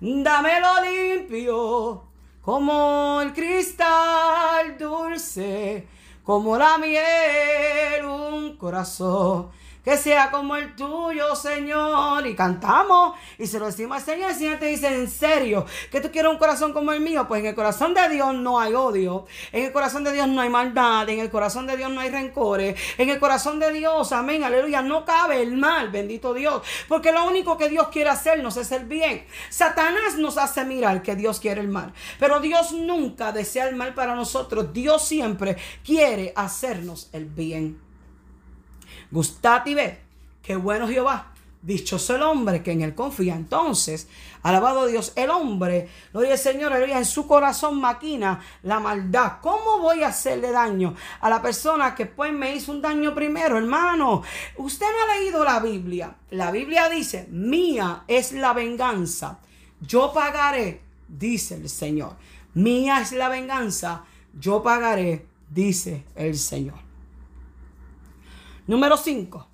Dámelo 0.00 0.68
limpio, 0.82 2.04
como 2.40 3.20
el 3.20 3.34
cristal 3.34 4.78
dulce, 4.78 5.86
como 6.24 6.56
la 6.56 6.78
miel, 6.78 8.06
un 8.06 8.56
corazón 8.56 9.50
que 9.84 9.96
sea 9.96 10.30
como 10.30 10.56
el 10.56 10.74
tuyo, 10.74 11.34
Señor. 11.34 12.26
Y 12.26 12.34
cantamos 12.34 13.14
y 13.38 13.46
se 13.46 13.58
lo 13.58 13.66
decimos 13.66 13.98
al 13.98 14.04
Señor. 14.04 14.30
El 14.30 14.36
Señor 14.36 14.58
te 14.58 14.66
dice, 14.66 14.88
en 14.88 15.08
serio, 15.08 15.66
que 15.90 16.00
tú 16.00 16.10
quieres 16.10 16.30
un 16.30 16.38
corazón 16.38 16.72
como 16.72 16.92
el 16.92 17.00
mío. 17.00 17.26
Pues 17.26 17.40
en 17.40 17.46
el 17.46 17.54
corazón 17.54 17.94
de 17.94 18.08
Dios 18.08 18.34
no 18.34 18.60
hay 18.60 18.74
odio. 18.74 19.26
En 19.52 19.64
el 19.64 19.72
corazón 19.72 20.04
de 20.04 20.12
Dios 20.12 20.28
no 20.28 20.40
hay 20.40 20.50
maldad. 20.50 21.08
En 21.08 21.20
el 21.20 21.30
corazón 21.30 21.66
de 21.66 21.76
Dios 21.76 21.90
no 21.90 22.00
hay 22.00 22.10
rencores. 22.10 22.78
En 22.98 23.08
el 23.08 23.18
corazón 23.18 23.58
de 23.58 23.72
Dios, 23.72 24.12
amén, 24.12 24.44
aleluya, 24.44 24.82
no 24.82 25.04
cabe 25.04 25.42
el 25.42 25.56
mal, 25.56 25.90
bendito 25.90 26.34
Dios. 26.34 26.62
Porque 26.88 27.12
lo 27.12 27.24
único 27.24 27.56
que 27.56 27.68
Dios 27.68 27.88
quiere 27.88 28.10
hacernos 28.10 28.56
es 28.56 28.72
el 28.72 28.84
bien. 28.84 29.24
Satanás 29.48 30.16
nos 30.16 30.38
hace 30.38 30.64
mirar 30.64 31.02
que 31.02 31.16
Dios 31.16 31.40
quiere 31.40 31.60
el 31.60 31.68
mal. 31.68 31.92
Pero 32.18 32.40
Dios 32.40 32.72
nunca 32.72 33.32
desea 33.32 33.68
el 33.68 33.76
mal 33.76 33.94
para 33.94 34.14
nosotros. 34.14 34.72
Dios 34.72 35.04
siempre 35.04 35.56
quiere 35.84 36.32
hacernos 36.36 37.08
el 37.12 37.26
bien. 37.26 37.89
Gustad 39.10 39.66
y 39.66 39.74
ved 39.74 39.94
qué 40.42 40.56
bueno 40.56 40.88
Jehová. 40.88 41.26
Dichoso 41.62 42.16
el 42.16 42.22
hombre 42.22 42.62
que 42.62 42.72
en 42.72 42.80
él 42.80 42.94
confía. 42.94 43.34
Entonces, 43.34 44.08
alabado 44.42 44.86
Dios, 44.86 45.12
el 45.14 45.28
hombre, 45.28 45.90
lo 46.14 46.20
dice 46.20 46.32
el 46.32 46.38
Señor, 46.38 46.72
en 46.72 47.04
su 47.04 47.26
corazón 47.26 47.78
maquina 47.78 48.40
la 48.62 48.80
maldad. 48.80 49.34
¿Cómo 49.42 49.78
voy 49.78 50.02
a 50.02 50.08
hacerle 50.08 50.52
daño 50.52 50.94
a 51.20 51.28
la 51.28 51.42
persona 51.42 51.94
que 51.94 52.06
pues 52.06 52.32
me 52.32 52.54
hizo 52.54 52.72
un 52.72 52.80
daño 52.80 53.14
primero, 53.14 53.58
hermano? 53.58 54.22
Usted 54.56 54.86
no 54.86 55.12
ha 55.12 55.18
leído 55.18 55.44
la 55.44 55.60
Biblia. 55.60 56.14
La 56.30 56.50
Biblia 56.50 56.88
dice, 56.88 57.26
mía 57.30 58.04
es 58.08 58.32
la 58.32 58.54
venganza. 58.54 59.40
Yo 59.82 60.12
pagaré, 60.14 60.80
dice 61.08 61.56
el 61.56 61.68
Señor. 61.68 62.14
Mía 62.54 63.02
es 63.02 63.12
la 63.12 63.28
venganza. 63.28 64.04
Yo 64.32 64.62
pagaré, 64.62 65.26
dice 65.50 66.04
el 66.16 66.38
Señor. 66.38 66.89
Número 68.66 68.96
5. 68.96 69.46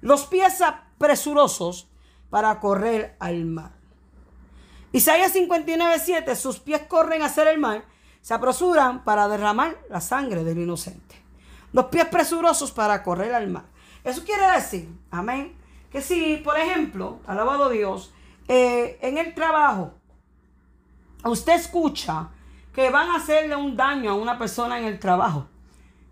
Los 0.00 0.26
pies 0.26 0.62
presurosos 0.98 1.88
para 2.30 2.58
correr 2.60 3.16
al 3.18 3.44
mar. 3.44 3.72
Isaías 4.92 5.32
59, 5.32 5.96
7. 6.04 6.36
Sus 6.36 6.58
pies 6.58 6.82
corren 6.88 7.22
hacer 7.22 7.48
el 7.48 7.58
mal, 7.58 7.84
se 8.20 8.34
apresuran 8.34 9.04
para 9.04 9.28
derramar 9.28 9.78
la 9.88 10.00
sangre 10.00 10.44
del 10.44 10.58
inocente. 10.58 11.16
Los 11.72 11.86
pies 11.86 12.06
presurosos 12.06 12.72
para 12.72 13.02
correr 13.02 13.34
al 13.34 13.48
mar. 13.48 13.64
Eso 14.02 14.24
quiere 14.24 14.50
decir, 14.52 14.88
amén, 15.10 15.56
que 15.90 16.00
si, 16.00 16.38
por 16.38 16.58
ejemplo, 16.58 17.20
alabado 17.26 17.68
Dios, 17.68 18.12
eh, 18.48 18.98
en 19.02 19.18
el 19.18 19.34
trabajo, 19.34 19.94
usted 21.24 21.54
escucha 21.54 22.30
que 22.72 22.90
van 22.90 23.10
a 23.10 23.16
hacerle 23.16 23.56
un 23.56 23.76
daño 23.76 24.12
a 24.12 24.14
una 24.14 24.38
persona 24.38 24.78
en 24.78 24.86
el 24.86 24.98
trabajo, 24.98 25.48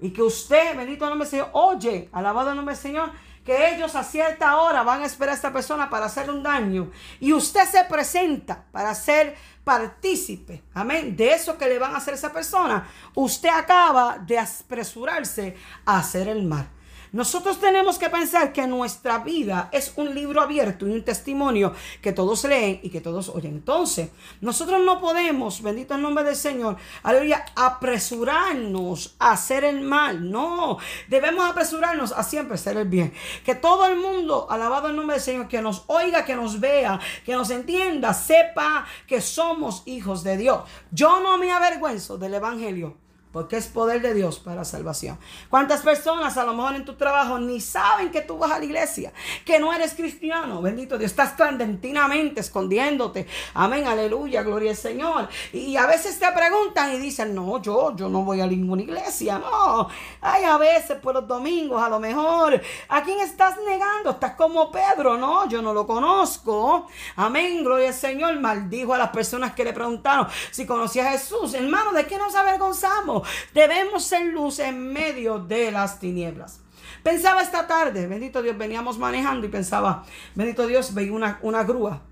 y 0.01 0.11
que 0.11 0.23
usted, 0.23 0.77
bendito 0.77 1.09
nombre 1.09 1.27
del 1.27 1.31
Señor, 1.31 1.51
oye, 1.53 2.09
alabado 2.13 2.51
el 2.51 2.57
nombre 2.57 2.75
del 2.75 2.83
Señor, 2.83 3.11
que 3.45 3.75
ellos 3.75 3.95
a 3.95 4.05
cierta 4.05 4.59
hora 4.59 4.83
van 4.83 5.03
a 5.03 5.07
esperar 5.07 5.33
a 5.33 5.37
esta 5.37 5.53
persona 5.53 5.89
para 5.89 6.07
hacer 6.07 6.31
un 6.31 6.43
daño. 6.43 6.91
Y 7.19 7.33
usted 7.33 7.65
se 7.65 7.83
presenta 7.85 8.65
para 8.71 8.95
ser 8.95 9.37
partícipe, 9.65 10.63
amén, 10.75 11.17
de 11.17 11.33
eso 11.33 11.57
que 11.57 11.69
le 11.69 11.79
van 11.79 11.95
a 11.95 11.99
hacer 11.99 12.15
a 12.15 12.17
esa 12.17 12.33
persona. 12.33 12.87
Usted 13.15 13.49
acaba 13.49 14.19
de 14.19 14.39
apresurarse 14.39 15.57
a 15.85 15.99
hacer 15.99 16.29
el 16.29 16.45
mal. 16.45 16.69
Nosotros 17.13 17.59
tenemos 17.59 17.99
que 17.99 18.11
pensar 18.11 18.53
que 18.53 18.67
nuestra 18.67 19.19
vida 19.19 19.69
es 19.73 19.93
un 19.97 20.15
libro 20.15 20.43
abierto 20.43 20.87
y 20.87 20.93
un 20.93 21.05
testimonio 21.05 21.73
que 22.03 22.13
todos 22.13 22.45
leen 22.45 22.81
y 22.83 22.91
que 22.91 23.01
todos 23.01 23.29
oyen. 23.31 23.55
Entonces, 23.55 24.11
nosotros 24.41 24.81
no 24.85 25.01
podemos, 25.01 25.63
bendito 25.63 25.95
el 25.95 26.03
nombre 26.03 26.25
del 26.25 26.37
Señor, 26.37 26.77
aleluya, 27.03 27.47
apresurarnos 27.57 29.17
a 29.19 29.33
hacer 29.33 29.65
el 29.65 29.81
mal. 29.81 30.31
No, 30.31 30.79
debemos 31.09 31.49
apresurarnos 31.49 32.13
a 32.13 32.23
siempre 32.23 32.55
hacer 32.57 32.77
el 32.77 32.89
bien. 32.89 33.13
Que 33.45 33.55
todo 33.55 33.87
el 33.87 33.97
mundo, 33.97 34.47
alabado 34.51 34.89
el 34.89 34.97
nombre 34.97 35.15
del 35.15 35.25
Señor, 35.25 35.49
que 35.49 35.63
nos 35.63 35.85
oiga, 35.87 36.25
que 36.25 36.37
nos 36.37 36.61
vea, 36.61 37.01
que 37.25 37.33
nos 37.33 37.51
entienda, 37.51 38.13
sepa 38.13 38.87
que 39.07 39.21
somos 39.21 39.83
hijos 39.87 40.23
de 40.25 40.37
Dios. 40.37 40.61
Yo 40.91 41.21
no 41.21 41.39
me 41.39 41.51
avergüenzo 41.51 42.19
del 42.19 42.35
Evangelio 42.35 43.08
porque 43.39 43.57
es 43.57 43.69
poder 43.69 44.03
de 44.03 44.15
Dios 44.15 44.41
para 44.41 44.65
salvación. 44.65 45.17
¿Cuántas 45.49 45.83
personas 45.83 46.37
a 46.37 46.45
lo 46.45 46.55
mejor 46.55 46.75
en 46.75 46.85
tu 46.85 46.97
trabajo 46.97 47.39
ni 47.39 47.61
saben 47.61 48.11
que 48.11 48.21
tú 48.21 48.37
vas 48.37 48.51
a 48.51 48.59
la 48.59 48.65
iglesia, 48.65 49.13
que 49.45 49.61
no 49.61 49.73
eres 49.73 49.95
cristiano? 49.95 50.61
Bendito 50.61 50.99
Dios, 50.99 51.13
estás 51.13 51.35
clandestinamente 51.35 52.41
escondiéndote. 52.41 53.29
Amén, 53.55 53.87
aleluya, 53.87 54.43
gloria 54.43 54.73
al 54.73 54.77
Señor. 54.77 55.29
Y 55.53 55.77
a 55.77 55.87
veces 55.87 56.19
te 56.19 56.27
preguntan 56.33 56.93
y 56.95 56.99
dicen, 56.99 57.33
no, 57.33 57.63
yo, 57.63 57.95
yo 57.95 58.09
no 58.09 58.25
voy 58.25 58.41
a 58.41 58.47
ninguna 58.49 58.83
iglesia. 58.83 59.39
No, 59.39 59.89
hay 60.21 60.43
a 60.43 60.59
veces 60.59 60.99
por 60.99 61.15
los 61.15 61.29
domingos 61.29 61.81
a 61.81 61.89
lo 61.89 62.01
mejor. 62.01 62.61
¿A 62.89 63.03
quién 63.05 63.21
estás 63.21 63.55
negando? 63.65 64.11
Estás 64.11 64.35
como 64.35 64.73
Pedro, 64.73 65.17
no, 65.17 65.49
yo 65.49 65.63
no 65.63 65.73
lo 65.73 65.87
conozco. 65.87 66.89
Amén, 67.15 67.63
gloria 67.63 67.91
al 67.91 67.95
Señor. 67.95 68.41
Maldijo 68.41 68.95
a 68.95 68.99
las 68.99 69.11
personas 69.11 69.55
que 69.55 69.63
le 69.63 69.73
preguntaron 69.73 70.27
si 70.51 70.67
conocía 70.67 71.07
a 71.07 71.13
Jesús. 71.13 71.55
Hermano, 71.55 71.93
¿de 71.93 72.05
qué 72.05 72.19
nos 72.19 72.35
avergonzamos? 72.35 73.28
Debemos 73.55 74.05
ser 74.05 74.27
luz 74.27 74.59
en 74.59 74.93
medio 74.93 75.39
de 75.39 75.71
las 75.71 75.99
tinieblas. 76.01 76.61
Pensaba 77.03 77.43
esta 77.43 77.67
tarde, 77.67 78.07
bendito 78.07 78.43
Dios, 78.43 78.57
veníamos 78.57 78.99
manejando 78.99 79.47
y 79.47 79.51
pensaba, 79.51 80.05
bendito 80.35 80.67
Dios, 80.67 80.95
veía 80.95 81.13
una, 81.13 81.39
una 81.43 81.65
grúa. 81.65 82.03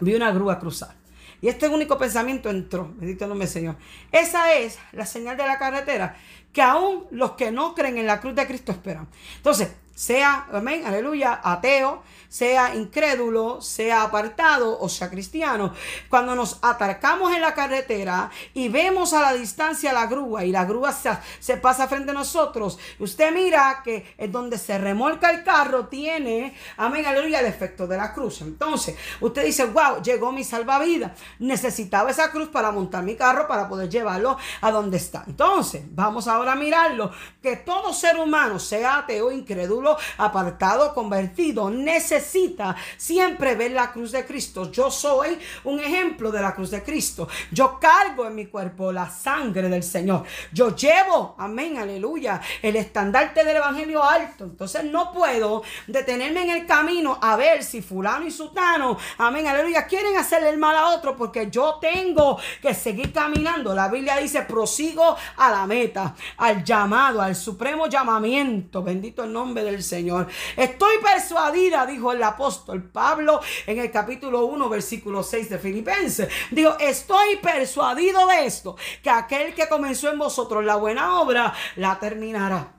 Vi 0.00 0.14
una 0.14 0.32
grúa 0.32 0.58
cruzar. 0.58 0.94
Y 1.40 1.48
este 1.48 1.68
único 1.68 1.98
pensamiento 1.98 2.48
entró, 2.50 2.92
bendito 2.96 3.26
nombre 3.26 3.46
Señor. 3.46 3.76
Esa 4.12 4.54
es 4.54 4.78
la 4.92 5.06
señal 5.06 5.36
de 5.36 5.46
la 5.46 5.58
carretera 5.58 6.16
que 6.52 6.62
aún 6.62 7.06
los 7.10 7.32
que 7.32 7.50
no 7.50 7.74
creen 7.74 7.98
en 7.98 8.06
la 8.06 8.20
cruz 8.20 8.34
de 8.34 8.46
Cristo 8.46 8.72
esperan. 8.72 9.08
Entonces, 9.36 9.74
sea, 9.94 10.46
amén, 10.52 10.84
aleluya, 10.84 11.40
ateo, 11.42 12.02
sea 12.28 12.74
incrédulo, 12.74 13.60
sea 13.60 14.02
apartado 14.02 14.76
o 14.80 14.88
sea 14.88 15.08
cristiano, 15.08 15.72
cuando 16.08 16.34
nos 16.34 16.58
atarcamos 16.62 17.32
en 17.32 17.40
la 17.40 17.54
carretera 17.54 18.28
y 18.54 18.68
vemos 18.68 19.12
a 19.12 19.22
la 19.22 19.32
distancia 19.32 19.92
la 19.92 20.06
grúa 20.06 20.44
y 20.44 20.50
la 20.50 20.64
grúa 20.64 20.92
se, 20.92 21.56
pasa 21.58 21.86
frente 21.86 22.10
a 22.10 22.14
nosotros, 22.14 22.78
usted 22.98 23.32
mira 23.32 23.82
que 23.84 24.14
es 24.18 24.32
donde 24.32 24.58
se 24.58 24.78
remolca 24.78 25.30
el 25.30 25.44
carro 25.44 25.86
tiene, 25.86 26.56
amén, 26.76 27.06
aleluya, 27.06 27.38
el 27.38 27.46
efecto 27.46 27.86
de 27.86 27.96
la 27.96 28.12
cruz. 28.12 28.40
Entonces, 28.40 28.96
usted 29.20 29.44
dice, 29.44 29.66
wow, 29.66 30.02
llegó 30.02 30.32
mi 30.32 30.44
salvavidas. 30.44 31.12
Necesitaba 31.38 32.10
esa 32.10 32.30
cruz 32.30 32.48
para 32.48 32.72
montar 32.72 33.04
mi 33.04 33.14
carro 33.14 33.46
para 33.46 33.68
poder 33.68 33.88
llevarlo 33.88 34.36
a 34.60 34.70
donde 34.70 34.96
está. 34.96 35.24
Entonces, 35.26 35.82
vamos 35.90 36.26
ahora 36.26 36.52
a 36.52 36.56
mirarlo, 36.56 37.12
que 37.40 37.56
todo 37.56 37.92
ser 37.92 38.16
humano, 38.16 38.58
sea 38.58 38.98
ateo, 38.98 39.30
incrédulo, 39.30 39.83
apartado, 40.18 40.94
convertido, 40.94 41.70
necesita 41.70 42.76
siempre 42.96 43.54
ver 43.54 43.72
la 43.72 43.92
cruz 43.92 44.12
de 44.12 44.24
Cristo. 44.24 44.70
Yo 44.70 44.90
soy 44.90 45.38
un 45.64 45.80
ejemplo 45.80 46.30
de 46.30 46.40
la 46.40 46.54
cruz 46.54 46.70
de 46.70 46.82
Cristo. 46.82 47.28
Yo 47.50 47.78
cargo 47.78 48.26
en 48.26 48.34
mi 48.34 48.46
cuerpo 48.46 48.92
la 48.92 49.10
sangre 49.10 49.68
del 49.68 49.82
Señor. 49.82 50.24
Yo 50.52 50.74
llevo, 50.74 51.34
amén, 51.38 51.78
aleluya, 51.78 52.40
el 52.62 52.76
estandarte 52.76 53.44
del 53.44 53.56
Evangelio 53.56 54.02
alto. 54.02 54.44
Entonces 54.44 54.84
no 54.84 55.12
puedo 55.12 55.62
detenerme 55.86 56.42
en 56.42 56.50
el 56.50 56.66
camino 56.66 57.18
a 57.20 57.36
ver 57.36 57.62
si 57.62 57.82
fulano 57.82 58.26
y 58.26 58.30
sutano, 58.30 58.96
amén, 59.18 59.46
aleluya, 59.46 59.86
quieren 59.86 60.16
hacerle 60.16 60.50
el 60.50 60.58
mal 60.58 60.76
a 60.76 60.88
otro 60.90 61.16
porque 61.16 61.50
yo 61.50 61.78
tengo 61.80 62.38
que 62.60 62.74
seguir 62.74 63.12
caminando. 63.12 63.74
La 63.74 63.88
Biblia 63.88 64.16
dice, 64.16 64.42
prosigo 64.42 65.16
a 65.36 65.50
la 65.50 65.66
meta, 65.66 66.14
al 66.36 66.64
llamado, 66.64 67.20
al 67.20 67.36
supremo 67.36 67.86
llamamiento. 67.86 68.82
Bendito 68.82 69.24
el 69.24 69.32
nombre 69.32 69.64
del 69.64 69.73
del 69.74 69.82
Señor. 69.82 70.28
Estoy 70.56 70.98
persuadida, 71.02 71.84
dijo 71.84 72.12
el 72.12 72.22
apóstol 72.22 72.82
Pablo 72.82 73.40
en 73.66 73.78
el 73.78 73.90
capítulo 73.90 74.46
1, 74.46 74.68
versículo 74.68 75.22
6 75.22 75.50
de 75.50 75.58
Filipenses. 75.58 76.28
Dijo, 76.50 76.76
estoy 76.78 77.36
persuadido 77.36 78.26
de 78.26 78.46
esto, 78.46 78.76
que 79.02 79.10
aquel 79.10 79.54
que 79.54 79.68
comenzó 79.68 80.10
en 80.10 80.18
vosotros 80.18 80.64
la 80.64 80.76
buena 80.76 81.20
obra, 81.20 81.52
la 81.76 81.98
terminará. 81.98 82.72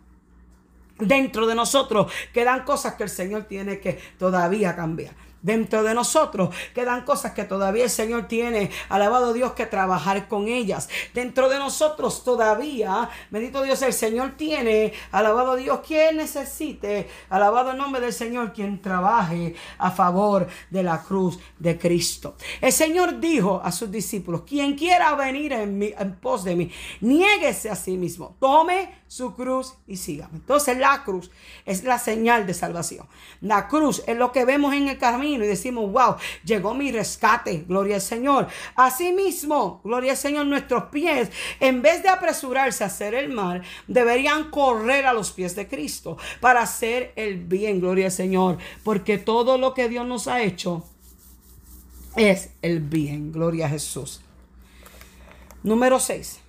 Dentro 0.97 1.45
de 1.45 1.55
nosotros 1.55 2.11
quedan 2.33 2.63
cosas 2.63 2.95
que 2.95 3.03
el 3.03 3.09
Señor 3.09 3.43
tiene 3.43 3.81
que 3.81 3.99
todavía 4.17 4.75
cambiar 4.75 5.24
dentro 5.45 5.83
de 5.83 5.93
nosotros. 5.93 6.53
Quedan 6.73 7.05
cosas 7.05 7.33
que 7.33 7.43
todavía 7.43 7.83
el 7.83 7.89
Señor 7.89 8.27
tiene, 8.27 8.71
alabado 8.89 9.31
Dios, 9.31 9.53
que 9.53 9.67
trabajar 9.67 10.27
con 10.27 10.47
ellas. 10.47 10.89
Dentro 11.13 11.49
de 11.49 11.59
nosotros 11.59 12.23
todavía, 12.23 13.09
bendito 13.29 13.61
Dios, 13.61 13.81
el 13.83 13.93
Señor 13.93 14.31
tiene, 14.37 14.91
alabado 15.11 15.55
Dios, 15.55 15.81
quien 15.85 16.17
necesite, 16.17 17.07
alabado 17.29 17.71
el 17.71 17.77
nombre 17.77 18.01
del 18.01 18.13
Señor, 18.13 18.53
quien 18.53 18.81
trabaje 18.81 19.55
a 19.77 19.91
favor 19.91 20.47
de 20.71 20.81
la 20.81 21.03
cruz 21.03 21.37
de 21.59 21.77
Cristo. 21.77 22.35
El 22.59 22.71
Señor 22.71 23.19
dijo 23.19 23.61
a 23.63 23.71
sus 23.71 23.91
discípulos, 23.91 24.41
quien 24.47 24.75
quiera 24.75 25.13
venir 25.13 25.53
en, 25.53 25.81
en 25.81 26.15
pos 26.15 26.43
de 26.43 26.55
mí, 26.55 26.71
niéguese 27.01 27.69
a 27.69 27.75
sí 27.75 27.97
mismo, 27.97 28.35
tome 28.39 29.05
su 29.07 29.35
cruz 29.35 29.75
y 29.87 29.97
sígame. 29.97 30.37
Entonces 30.37 30.77
la 30.77 31.03
cruz 31.03 31.29
es 31.65 31.83
la 31.83 31.99
señal 31.99 32.47
de 32.47 32.55
salvación. 32.55 33.07
La 33.41 33.67
cruz 33.67 34.03
es 34.07 34.17
lo 34.17 34.31
que 34.31 34.43
vemos 34.43 34.73
en 34.73 34.87
el 34.87 34.97
camino 34.97 35.34
y 35.43 35.47
decimos, 35.47 35.91
wow, 35.91 36.15
llegó 36.43 36.73
mi 36.73 36.91
rescate, 36.91 37.65
gloria 37.67 37.95
al 37.95 38.01
Señor. 38.01 38.47
Asimismo, 38.75 39.81
gloria 39.83 40.11
al 40.11 40.17
Señor, 40.17 40.45
nuestros 40.45 40.85
pies, 40.85 41.29
en 41.59 41.81
vez 41.81 42.03
de 42.03 42.09
apresurarse 42.09 42.83
a 42.83 42.87
hacer 42.87 43.13
el 43.13 43.29
mal, 43.29 43.63
deberían 43.87 44.49
correr 44.49 45.05
a 45.05 45.13
los 45.13 45.31
pies 45.31 45.55
de 45.55 45.67
Cristo 45.67 46.17
para 46.39 46.61
hacer 46.61 47.11
el 47.15 47.37
bien, 47.37 47.79
gloria 47.79 48.05
al 48.05 48.11
Señor. 48.11 48.57
Porque 48.83 49.17
todo 49.17 49.57
lo 49.57 49.73
que 49.73 49.89
Dios 49.89 50.05
nos 50.05 50.27
ha 50.27 50.41
hecho 50.41 50.83
es 52.15 52.51
el 52.61 52.79
bien, 52.79 53.31
gloria 53.31 53.65
a 53.65 53.69
Jesús. 53.69 54.21
Número 55.63 55.99
6. 55.99 56.39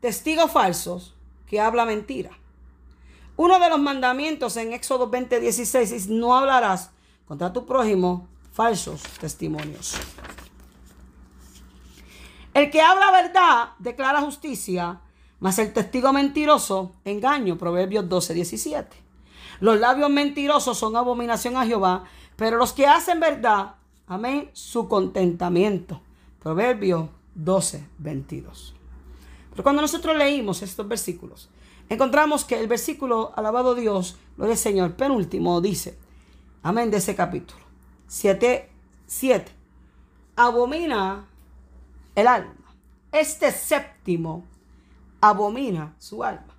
Testigos 0.00 0.50
falsos 0.50 1.14
que 1.46 1.60
habla 1.60 1.84
mentira. 1.84 2.30
Uno 3.36 3.58
de 3.58 3.68
los 3.68 3.80
mandamientos 3.80 4.56
en 4.56 4.72
Éxodo 4.72 5.08
20, 5.08 5.40
16 5.40 5.92
es 5.92 6.08
no 6.08 6.36
hablarás 6.36 6.90
contra 7.26 7.52
tu 7.52 7.66
prójimo 7.66 8.28
falsos 8.52 9.02
testimonios. 9.20 9.94
El 12.52 12.70
que 12.70 12.80
habla 12.80 13.12
verdad 13.12 13.70
declara 13.78 14.20
justicia, 14.20 15.00
mas 15.38 15.58
el 15.58 15.72
testigo 15.72 16.12
mentiroso 16.12 16.92
engaño. 17.04 17.56
Proverbios 17.56 18.08
12, 18.08 18.34
17. 18.34 18.96
Los 19.60 19.78
labios 19.78 20.10
mentirosos 20.10 20.78
son 20.78 20.96
abominación 20.96 21.56
a 21.56 21.66
Jehová, 21.66 22.04
pero 22.36 22.56
los 22.56 22.72
que 22.72 22.86
hacen 22.86 23.20
verdad, 23.20 23.74
amén, 24.06 24.50
su 24.52 24.88
contentamiento. 24.88 26.00
Proverbios 26.40 27.08
12, 27.34 27.86
22. 27.98 28.74
Pero 29.50 29.62
cuando 29.62 29.82
nosotros 29.82 30.16
leímos 30.16 30.62
estos 30.62 30.88
versículos, 30.88 31.50
encontramos 31.88 32.44
que 32.44 32.58
el 32.58 32.66
versículo, 32.66 33.32
alabado 33.36 33.74
Dios, 33.74 34.16
lo 34.36 34.46
del 34.46 34.56
Señor, 34.56 34.94
penúltimo, 34.94 35.60
dice, 35.60 35.98
amén, 36.62 36.90
de 36.90 36.96
ese 36.96 37.14
capítulo, 37.14 37.60
7, 38.10 38.68
7, 39.06 39.52
abomina 40.34 41.28
el 42.16 42.26
alma. 42.26 42.74
Este 43.12 43.52
séptimo 43.52 44.42
abomina 45.20 45.94
su 46.00 46.24
alma. 46.24 46.56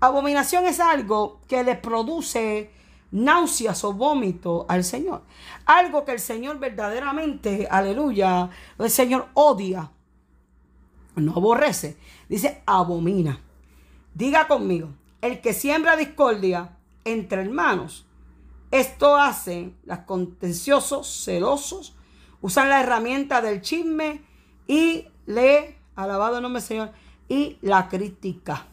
Abominación 0.00 0.66
es 0.66 0.80
algo 0.80 1.38
que 1.46 1.62
le 1.62 1.76
produce 1.76 2.72
náuseas 3.12 3.84
o 3.84 3.92
vómito 3.92 4.66
al 4.68 4.82
Señor. 4.82 5.22
Algo 5.66 6.04
que 6.04 6.10
el 6.10 6.18
Señor 6.18 6.58
verdaderamente, 6.58 7.68
aleluya, 7.70 8.50
el 8.76 8.90
Señor 8.90 9.28
odia, 9.34 9.92
no 11.14 11.30
aborrece. 11.30 11.96
Dice, 12.28 12.60
abomina. 12.66 13.40
Diga 14.14 14.48
conmigo, 14.48 14.88
el 15.20 15.40
que 15.40 15.52
siembra 15.52 15.94
discordia 15.94 16.76
entre 17.04 17.42
hermanos, 17.42 18.07
esto 18.70 19.16
hace 19.16 19.72
los 19.84 19.98
contenciosos, 20.00 21.24
celosos, 21.24 21.96
usan 22.40 22.68
la 22.68 22.80
herramienta 22.80 23.40
del 23.40 23.62
chisme 23.62 24.22
y 24.66 25.06
le, 25.26 25.78
alabado 25.96 26.36
el 26.36 26.42
nombre 26.42 26.60
del 26.60 26.68
Señor, 26.68 26.92
y 27.28 27.58
la 27.62 27.88
crítica. 27.88 28.66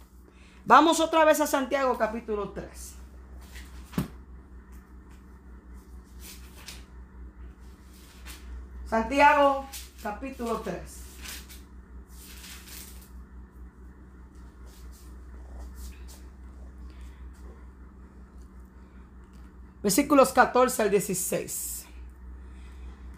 Vamos 0.65 0.99
otra 0.99 1.25
vez 1.25 1.39
a 1.41 1.47
Santiago 1.47 1.97
capítulo 1.97 2.49
3. 2.49 2.95
Santiago 8.89 9.65
capítulo 10.01 10.61
3. 10.61 11.04
Versículos 19.85 20.33
14 20.33 20.81
al 20.81 20.89
16. 20.89 21.85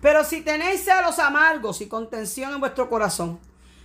Pero 0.01 0.25
si 0.25 0.41
tenéis 0.41 0.83
celos 0.83 1.17
amargos 1.17 1.79
y 1.79 1.87
contención 1.87 2.53
en 2.53 2.59
vuestro 2.59 2.89
corazón, 2.89 3.39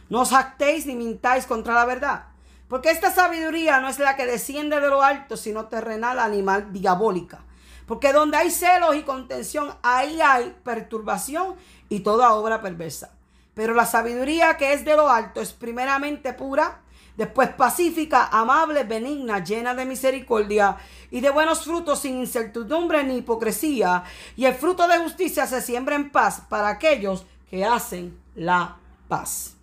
no 0.09 0.23
os 0.23 0.31
jactéis 0.31 0.87
ni 0.87 0.97
mintáis 0.97 1.47
contra 1.47 1.75
la 1.75 1.85
verdad. 1.85 2.25
Porque 2.67 2.91
esta 2.91 3.13
sabiduría 3.13 3.79
no 3.79 3.87
es 3.87 4.01
la 4.01 4.17
que 4.17 4.27
desciende 4.27 4.81
de 4.81 4.89
lo 4.89 5.01
alto, 5.01 5.37
sino 5.37 5.67
terrenal, 5.67 6.19
animal, 6.19 6.73
diabólica. 6.73 7.45
Porque 7.87 8.13
donde 8.13 8.39
hay 8.39 8.51
celos 8.51 8.97
y 8.97 9.03
contención, 9.03 9.73
ahí 9.85 10.21
hay 10.21 10.53
perturbación 10.65 11.55
y 11.89 12.01
toda 12.01 12.33
obra 12.33 12.63
perversa. 12.63 13.13
Pero 13.55 13.75
la 13.75 13.87
sabiduría 13.87 14.57
que 14.57 14.73
es 14.73 14.85
de 14.85 14.97
lo 14.97 15.09
alto 15.09 15.41
es 15.41 15.53
primeramente 15.53 16.33
pura, 16.33 16.81
Después 17.17 17.51
pacífica, 17.51 18.29
amable, 18.29 18.85
benigna, 18.85 19.45
llena 19.45 19.75
de 19.75 19.85
misericordia 19.85 20.79
y 21.11 21.21
de 21.21 21.31
buenos 21.31 21.65
frutos 21.65 22.01
sin 22.01 22.19
incertidumbre 22.19 23.05
ni 23.05 23.19
hipocresía. 23.19 24.03
Y 24.35 24.47
el 24.47 24.55
fruto 24.55 24.89
de 24.89 24.99
justicia 24.99 25.47
se 25.47 25.61
siembra 25.61 25.95
en 25.95 26.11
paz 26.11 26.43
para 26.49 26.69
aquellos 26.69 27.27
que 27.51 27.65
hacen 27.65 28.19
la 28.35 28.79
paz. 29.09 29.57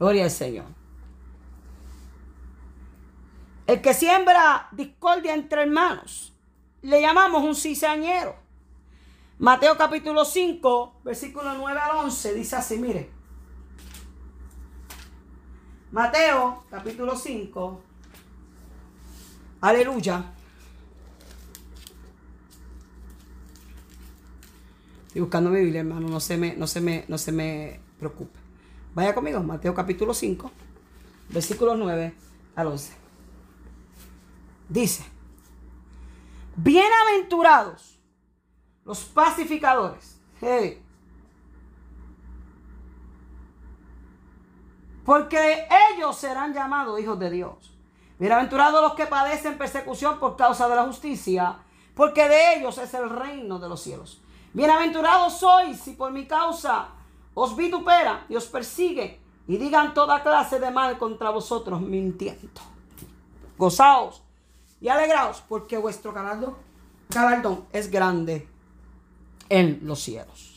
Gloria 0.00 0.24
al 0.24 0.30
Señor. 0.30 0.66
El 3.68 3.80
que 3.80 3.94
siembra 3.94 4.68
discordia 4.72 5.34
entre 5.34 5.62
hermanos, 5.62 6.32
le 6.82 7.00
llamamos 7.00 7.42
un 7.42 7.54
cizañero. 7.54 8.36
Mateo 9.38 9.76
capítulo 9.76 10.24
5, 10.24 11.00
versículo 11.04 11.54
9 11.54 11.80
al 11.80 11.96
11, 11.98 12.34
dice 12.34 12.56
así, 12.56 12.78
mire. 12.78 13.15
Mateo 15.96 16.62
capítulo 16.68 17.16
5. 17.16 17.80
Aleluya. 19.62 20.30
Estoy 25.06 25.22
buscando 25.22 25.48
mi 25.48 25.60
Biblia, 25.60 25.80
hermano. 25.80 26.06
No 26.06 26.20
se 26.20 26.36
me, 26.36 26.54
no 26.54 26.66
se 26.66 26.82
me, 26.82 27.06
no 27.08 27.16
se 27.16 27.32
me 27.32 27.80
preocupe. 27.98 28.38
Vaya 28.94 29.14
conmigo, 29.14 29.42
Mateo 29.42 29.74
capítulo 29.74 30.12
5, 30.12 30.50
versículos 31.30 31.78
9 31.78 32.14
al 32.56 32.66
11. 32.66 32.92
Dice, 34.68 35.02
bienaventurados 36.56 37.98
los 38.84 39.02
pacificadores. 39.04 40.20
Hey, 40.42 40.82
porque 45.06 45.68
ellos 45.94 46.16
serán 46.16 46.52
llamados 46.52 46.98
hijos 47.00 47.16
de 47.20 47.30
Dios. 47.30 47.72
Bienaventurados 48.18 48.82
los 48.82 48.94
que 48.94 49.06
padecen 49.06 49.56
persecución 49.56 50.18
por 50.18 50.36
causa 50.36 50.68
de 50.68 50.74
la 50.74 50.84
justicia, 50.84 51.58
porque 51.94 52.28
de 52.28 52.56
ellos 52.56 52.76
es 52.78 52.92
el 52.92 53.08
reino 53.08 53.60
de 53.60 53.68
los 53.68 53.80
cielos. 53.80 54.20
Bienaventurados 54.52 55.38
sois 55.38 55.78
si 55.78 55.92
por 55.92 56.10
mi 56.10 56.26
causa 56.26 56.88
os 57.34 57.54
vituperan 57.54 58.24
y 58.28 58.34
os 58.34 58.46
persiguen 58.46 59.16
y 59.46 59.56
digan 59.58 59.94
toda 59.94 60.24
clase 60.24 60.58
de 60.58 60.72
mal 60.72 60.98
contra 60.98 61.30
vosotros 61.30 61.80
mintiendo. 61.80 62.60
Gozaos 63.56 64.22
y 64.80 64.88
alegraos 64.88 65.40
porque 65.48 65.78
vuestro 65.78 66.12
galardón 66.12 66.56
es 67.72 67.90
grande 67.92 68.48
en 69.48 69.78
los 69.82 70.00
cielos. 70.00 70.55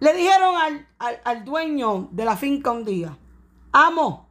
Le 0.00 0.14
dijeron 0.14 0.54
al, 0.98 1.44
dueño 1.44 2.08
de 2.12 2.24
la 2.24 2.36
finca 2.36 2.70
un 2.70 2.84
día, 2.84 3.16
amo, 3.72 4.28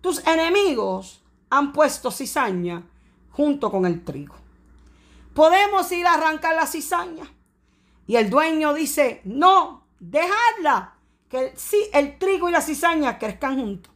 tus 0.00 0.26
enemigos 0.26 1.22
han 1.50 1.72
puesto 1.72 2.10
cizaña 2.10 2.82
junto 3.30 3.70
con 3.70 3.84
el 3.84 4.02
trigo. 4.02 4.34
¿Podemos 5.34 5.90
ir 5.92 6.06
a 6.06 6.14
arrancar 6.14 6.54
la 6.54 6.66
cizaña? 6.66 7.24
Y 8.06 8.16
el 8.16 8.30
dueño 8.30 8.72
dice, 8.72 9.20
no, 9.24 9.86
dejadla, 10.00 10.94
que 11.28 11.52
sí, 11.56 11.88
el 11.92 12.18
trigo 12.18 12.48
y 12.48 12.52
la 12.52 12.62
cizaña 12.62 13.18
crezcan 13.18 13.60
juntos. 13.60 13.92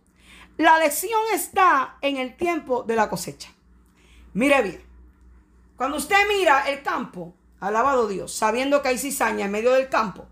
La 0.59 0.79
lección 0.79 1.20
está 1.35 1.99
en 2.01 2.16
el 2.16 2.37
tiempo 2.37 2.83
de 2.83 2.97
la 2.97 3.09
cosecha. 3.09 3.51
Mire 4.35 4.62
bien, 4.62 4.83
cuando 5.77 5.97
usted 5.97 6.16
mira 6.29 6.68
el 6.68 6.83
campo, 6.83 7.35
alabado 7.61 8.09
Dios, 8.09 8.33
sabiendo 8.33 8.83
que 8.83 8.89
hay 8.89 8.99
cizaña 8.99 9.47
en 9.47 9.51
medio 9.51 9.72
del 9.72 9.89
campo, 9.89 10.27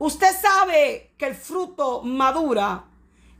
usted 0.00 0.34
sabe 0.40 1.12
que 1.16 1.26
el 1.26 1.36
fruto 1.36 2.02
madura 2.02 2.84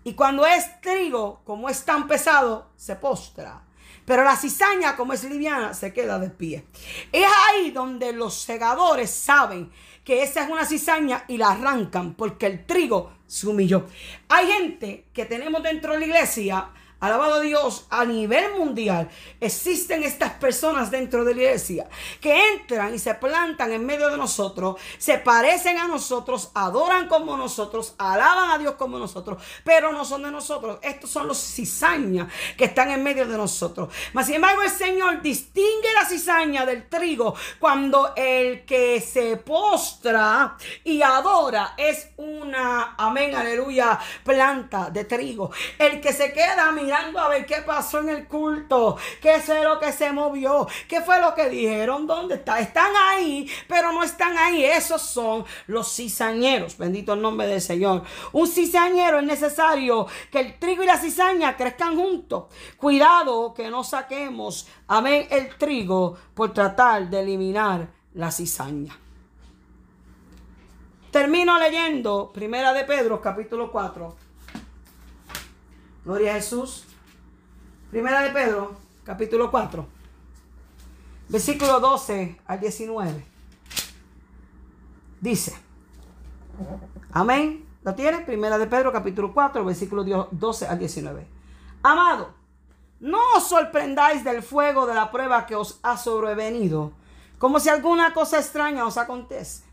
y 0.05 0.15
cuando 0.15 0.47
es 0.47 0.81
trigo, 0.81 1.43
como 1.45 1.69
es 1.69 1.85
tan 1.85 2.07
pesado, 2.07 2.71
se 2.77 2.97
postra. 2.97 3.63
Pero 4.07 4.25
la 4.25 4.37
cizaña, 4.37 4.97
como 4.97 5.13
es 5.13 5.25
liviana, 5.25 5.75
se 5.75 5.93
queda 5.93 6.19
de 6.19 6.31
pie. 6.31 6.65
Es 7.13 7.27
ahí 7.49 7.71
donde 7.71 8.13
los 8.13 8.35
segadores 8.35 9.11
saben 9.11 9.71
que 10.05 10.23
esa 10.23 10.45
es 10.45 10.51
una 10.51 10.65
cizaña 10.65 11.25
y 11.29 11.37
la 11.37 11.51
arrancan 11.51 12.15
porque 12.15 12.47
el 12.47 12.67
trigo 12.67 13.13
se 13.27 13.47
humilló. 13.47 13.87
Hay 14.29 14.47
gente 14.47 15.07
que 15.13 15.27
tenemos 15.27 15.63
dentro 15.63 15.93
de 15.93 16.01
la 16.01 16.07
iglesia 16.07 16.71
Alabado 17.01 17.41
Dios, 17.41 17.87
a 17.89 18.05
nivel 18.05 18.53
mundial 18.59 19.09
existen 19.41 20.03
estas 20.03 20.33
personas 20.33 20.91
dentro 20.91 21.25
de 21.25 21.35
la 21.35 21.41
iglesia 21.41 21.89
que 22.21 22.53
entran 22.53 22.95
y 22.95 22.99
se 22.99 23.15
plantan 23.15 23.73
en 23.73 23.87
medio 23.87 24.11
de 24.11 24.19
nosotros, 24.19 24.77
se 24.99 25.17
parecen 25.17 25.79
a 25.79 25.89
nosotros, 25.89 26.51
adoran 26.53 27.09
como 27.09 27.39
nosotros, 27.39 27.95
alaban 27.97 28.51
a 28.51 28.59
Dios 28.59 28.75
como 28.75 28.99
nosotros, 28.99 29.43
pero 29.65 29.93
no 29.93 30.05
son 30.05 30.25
de 30.25 30.31
nosotros. 30.31 30.79
Estos 30.83 31.09
son 31.09 31.27
los 31.27 31.39
cizañas 31.39 32.31
que 32.59 32.67
están 32.67 32.91
en 32.91 33.03
medio 33.03 33.27
de 33.27 33.37
nosotros. 33.39 33.89
Mas 34.13 34.27
sin 34.27 34.35
embargo, 34.35 34.61
el 34.61 34.71
Señor 34.71 35.23
distingue 35.23 35.89
la 35.95 36.05
cizaña 36.05 36.67
del 36.67 36.87
trigo 36.87 37.35
cuando 37.59 38.13
el 38.15 38.67
que 38.67 39.01
se 39.01 39.39
postra 39.39 40.59
y 40.85 41.01
adora 41.01 41.73
es 41.79 42.11
una, 42.19 42.95
amén, 42.99 43.35
aleluya, 43.35 43.99
planta 44.23 44.91
de 44.91 45.07
trigo. 45.07 45.51
El 45.79 46.03
que 46.03 46.13
se 46.13 46.35
queda 46.35 46.71
mirando 46.73 46.90
mirando 46.91 47.21
a 47.21 47.29
ver 47.29 47.47
qué 47.47 47.63
pasó 47.65 48.01
en 48.01 48.09
el 48.09 48.27
culto, 48.27 48.97
qué 49.23 49.39
fue 49.39 49.63
lo 49.63 49.79
que 49.79 49.93
se 49.93 50.11
movió, 50.11 50.67
qué 50.89 51.01
fue 51.01 51.21
lo 51.21 51.37
que 51.37 51.49
dijeron, 51.49 52.05
dónde 52.05 52.35
está. 52.35 52.59
Están 52.59 52.91
ahí, 52.97 53.49
pero 53.69 53.93
no 53.93 54.03
están 54.03 54.37
ahí. 54.37 54.65
Esos 54.65 55.01
son 55.01 55.45
los 55.69 55.95
cizañeros. 55.95 56.77
Bendito 56.77 57.13
el 57.13 57.23
nombre 57.23 57.47
del 57.47 57.61
Señor. 57.61 58.03
Un 58.33 58.49
cizañero 58.49 59.21
es 59.21 59.25
necesario 59.25 60.09
que 60.33 60.41
el 60.41 60.59
trigo 60.59 60.83
y 60.83 60.87
la 60.87 60.99
cizaña 60.99 61.57
crezcan 61.57 61.95
juntos. 61.95 62.47
Cuidado 62.77 63.55
que 63.55 63.71
no 63.71 63.85
saquemos, 63.85 64.67
amén, 64.89 65.29
el 65.31 65.57
trigo 65.57 66.17
por 66.35 66.53
tratar 66.53 67.09
de 67.09 67.21
eliminar 67.21 67.87
la 68.15 68.33
cizaña. 68.33 68.99
Termino 71.13 71.57
leyendo 71.57 72.33
Primera 72.33 72.73
de 72.73 72.83
Pedro, 72.83 73.21
capítulo 73.21 73.71
4 73.71 74.30
Gloria 76.05 76.33
a 76.33 76.35
Jesús. 76.35 76.85
Primera 77.91 78.23
de 78.23 78.31
Pedro, 78.31 78.77
capítulo 79.05 79.51
4, 79.51 79.87
versículo 81.29 81.81
12 81.81 82.41
al 82.47 82.61
19. 82.61 83.25
Dice, 85.21 85.55
amén. 87.13 87.67
¿Lo 87.83 87.95
tiene? 87.95 88.19
Primera 88.19 88.59
de 88.59 88.67
Pedro, 88.67 88.93
capítulo 88.93 89.33
4, 89.33 89.65
versículo 89.65 90.29
12 90.31 90.67
al 90.67 90.79
19. 90.79 91.27
Amado, 91.83 92.35
no 93.01 93.19
os 93.37 93.49
sorprendáis 93.49 94.23
del 94.23 94.43
fuego 94.43 94.87
de 94.87 94.95
la 94.95 95.11
prueba 95.11 95.47
que 95.47 95.57
os 95.57 95.81
ha 95.83 95.97
sobrevenido, 95.97 96.93
como 97.39 97.59
si 97.59 97.71
alguna 97.71 98.13
cosa 98.13 98.39
extraña 98.39 98.87
os 98.87 98.99
acontece, 98.99 99.65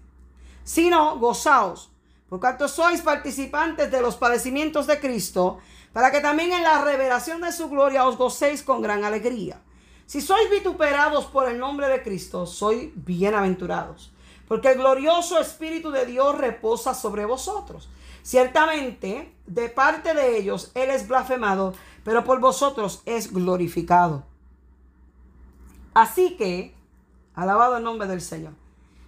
sino 0.64 1.20
gozaos, 1.20 1.92
por 2.30 2.40
cuanto 2.40 2.68
sois 2.68 3.02
participantes 3.02 3.92
de 3.92 4.02
los 4.02 4.16
padecimientos 4.16 4.88
de 4.88 5.00
Cristo, 5.00 5.60
para 5.98 6.12
que 6.12 6.22
también 6.22 6.54
en 6.54 6.62
la 6.62 6.84
revelación 6.84 7.42
de 7.42 7.52
su 7.52 7.70
gloria 7.70 8.06
os 8.08 8.20
gocéis 8.20 8.62
con 8.62 8.84
gran 8.84 9.04
alegría. 9.04 9.64
Si 10.06 10.22
sois 10.22 10.48
vituperados 10.52 11.26
por 11.26 11.50
el 11.50 11.58
nombre 11.58 11.88
de 11.88 12.04
Cristo, 12.04 12.46
sois 12.46 12.92
bienaventurados, 12.94 14.14
porque 14.48 14.74
el 14.74 14.78
glorioso 14.78 15.40
Espíritu 15.40 15.90
de 15.90 16.06
Dios 16.06 16.38
reposa 16.38 16.94
sobre 16.94 17.26
vosotros. 17.26 17.90
Ciertamente, 18.22 19.34
de 19.48 19.70
parte 19.70 20.14
de 20.14 20.38
ellos, 20.38 20.70
Él 20.76 20.92
es 20.92 21.08
blasfemado, 21.08 21.74
pero 22.04 22.24
por 22.24 22.40
vosotros 22.40 23.02
es 23.08 23.34
glorificado. 23.34 24.24
Así 25.96 26.38
que, 26.38 26.76
alabado 27.34 27.78
el 27.78 27.84
nombre 27.84 28.08
del 28.08 28.22
Señor, 28.22 28.54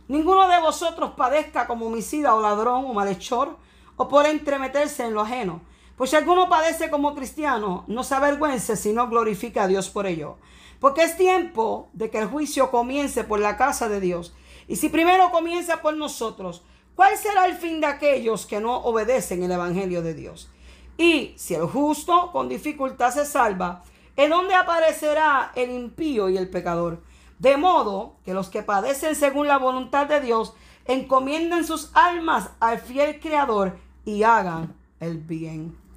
ninguno 0.08 0.48
de 0.48 0.60
vosotros 0.60 1.12
padezca 1.16 1.68
como 1.68 1.86
homicida 1.86 2.34
o 2.34 2.42
ladrón 2.42 2.86
o 2.86 2.96
malhechor, 2.96 3.58
o 3.96 4.08
por 4.08 4.26
entremeterse 4.26 5.06
en 5.06 5.14
lo 5.14 5.22
ajeno 5.22 5.70
pues 6.00 6.12
si 6.12 6.16
alguno 6.16 6.48
padece 6.48 6.90
como 6.90 7.14
cristiano, 7.14 7.84
no 7.88 8.06
se 8.06 8.16
avergüence, 8.16 8.78
sino 8.78 9.10
glorifica 9.10 9.64
a 9.64 9.68
Dios 9.68 9.90
por 9.90 10.08
ello. 10.08 10.38
Porque 10.80 11.04
es 11.04 11.18
tiempo 11.18 11.90
de 11.92 12.10
que 12.10 12.20
el 12.20 12.28
juicio 12.28 12.72
comience 12.72 13.26
por 13.26 13.42
la 13.42 13.58
casa 13.58 13.90
de 13.90 14.00
Dios. 14.00 14.34
Y 14.70 14.78
si 14.78 14.88
primero 14.88 15.30
comienza 15.30 15.82
por 15.82 15.98
nosotros, 15.98 16.64
¿cuál 16.96 17.18
será 17.18 17.48
el 17.48 17.56
fin 17.56 17.82
de 17.82 17.88
aquellos 17.88 18.46
que 18.46 18.62
no 18.62 18.78
obedecen 18.78 19.44
el 19.44 19.52
Evangelio 19.52 20.02
de 20.02 20.14
Dios? 20.14 20.50
Y 20.98 21.34
si 21.36 21.56
el 21.56 21.66
justo 21.66 22.32
con 22.32 22.48
dificultad 22.48 23.14
se 23.14 23.26
salva, 23.26 23.84
¿en 24.16 24.30
dónde 24.30 24.56
aparecerá 24.56 25.52
el 25.54 25.70
impío 25.70 26.30
y 26.30 26.38
el 26.38 26.50
pecador? 26.50 27.04
De 27.40 27.58
modo 27.58 28.16
que 28.24 28.34
los 28.34 28.48
que 28.48 28.64
padecen 28.64 29.16
según 29.16 29.50
la 29.50 29.58
voluntad 29.58 30.08
de 30.08 30.22
Dios 30.22 30.54
encomienden 30.86 31.66
sus 31.66 31.92
almas 31.94 32.52
al 32.62 32.80
fiel 32.80 33.20
Creador 33.20 33.78
y 34.06 34.24
hagan 34.24 34.78
el 35.02 35.18
bien. 35.18 35.89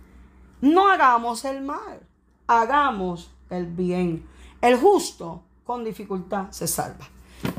No 0.63 0.89
hagamos 0.89 1.45
el 1.45 1.61
mal, 1.61 2.01
hagamos 2.47 3.33
el 3.51 3.67
bien. 3.67 4.25
El 4.61 4.77
justo 4.77 5.43
con 5.65 5.83
dificultad 5.83 6.53
se 6.53 6.69
salva. 6.69 7.09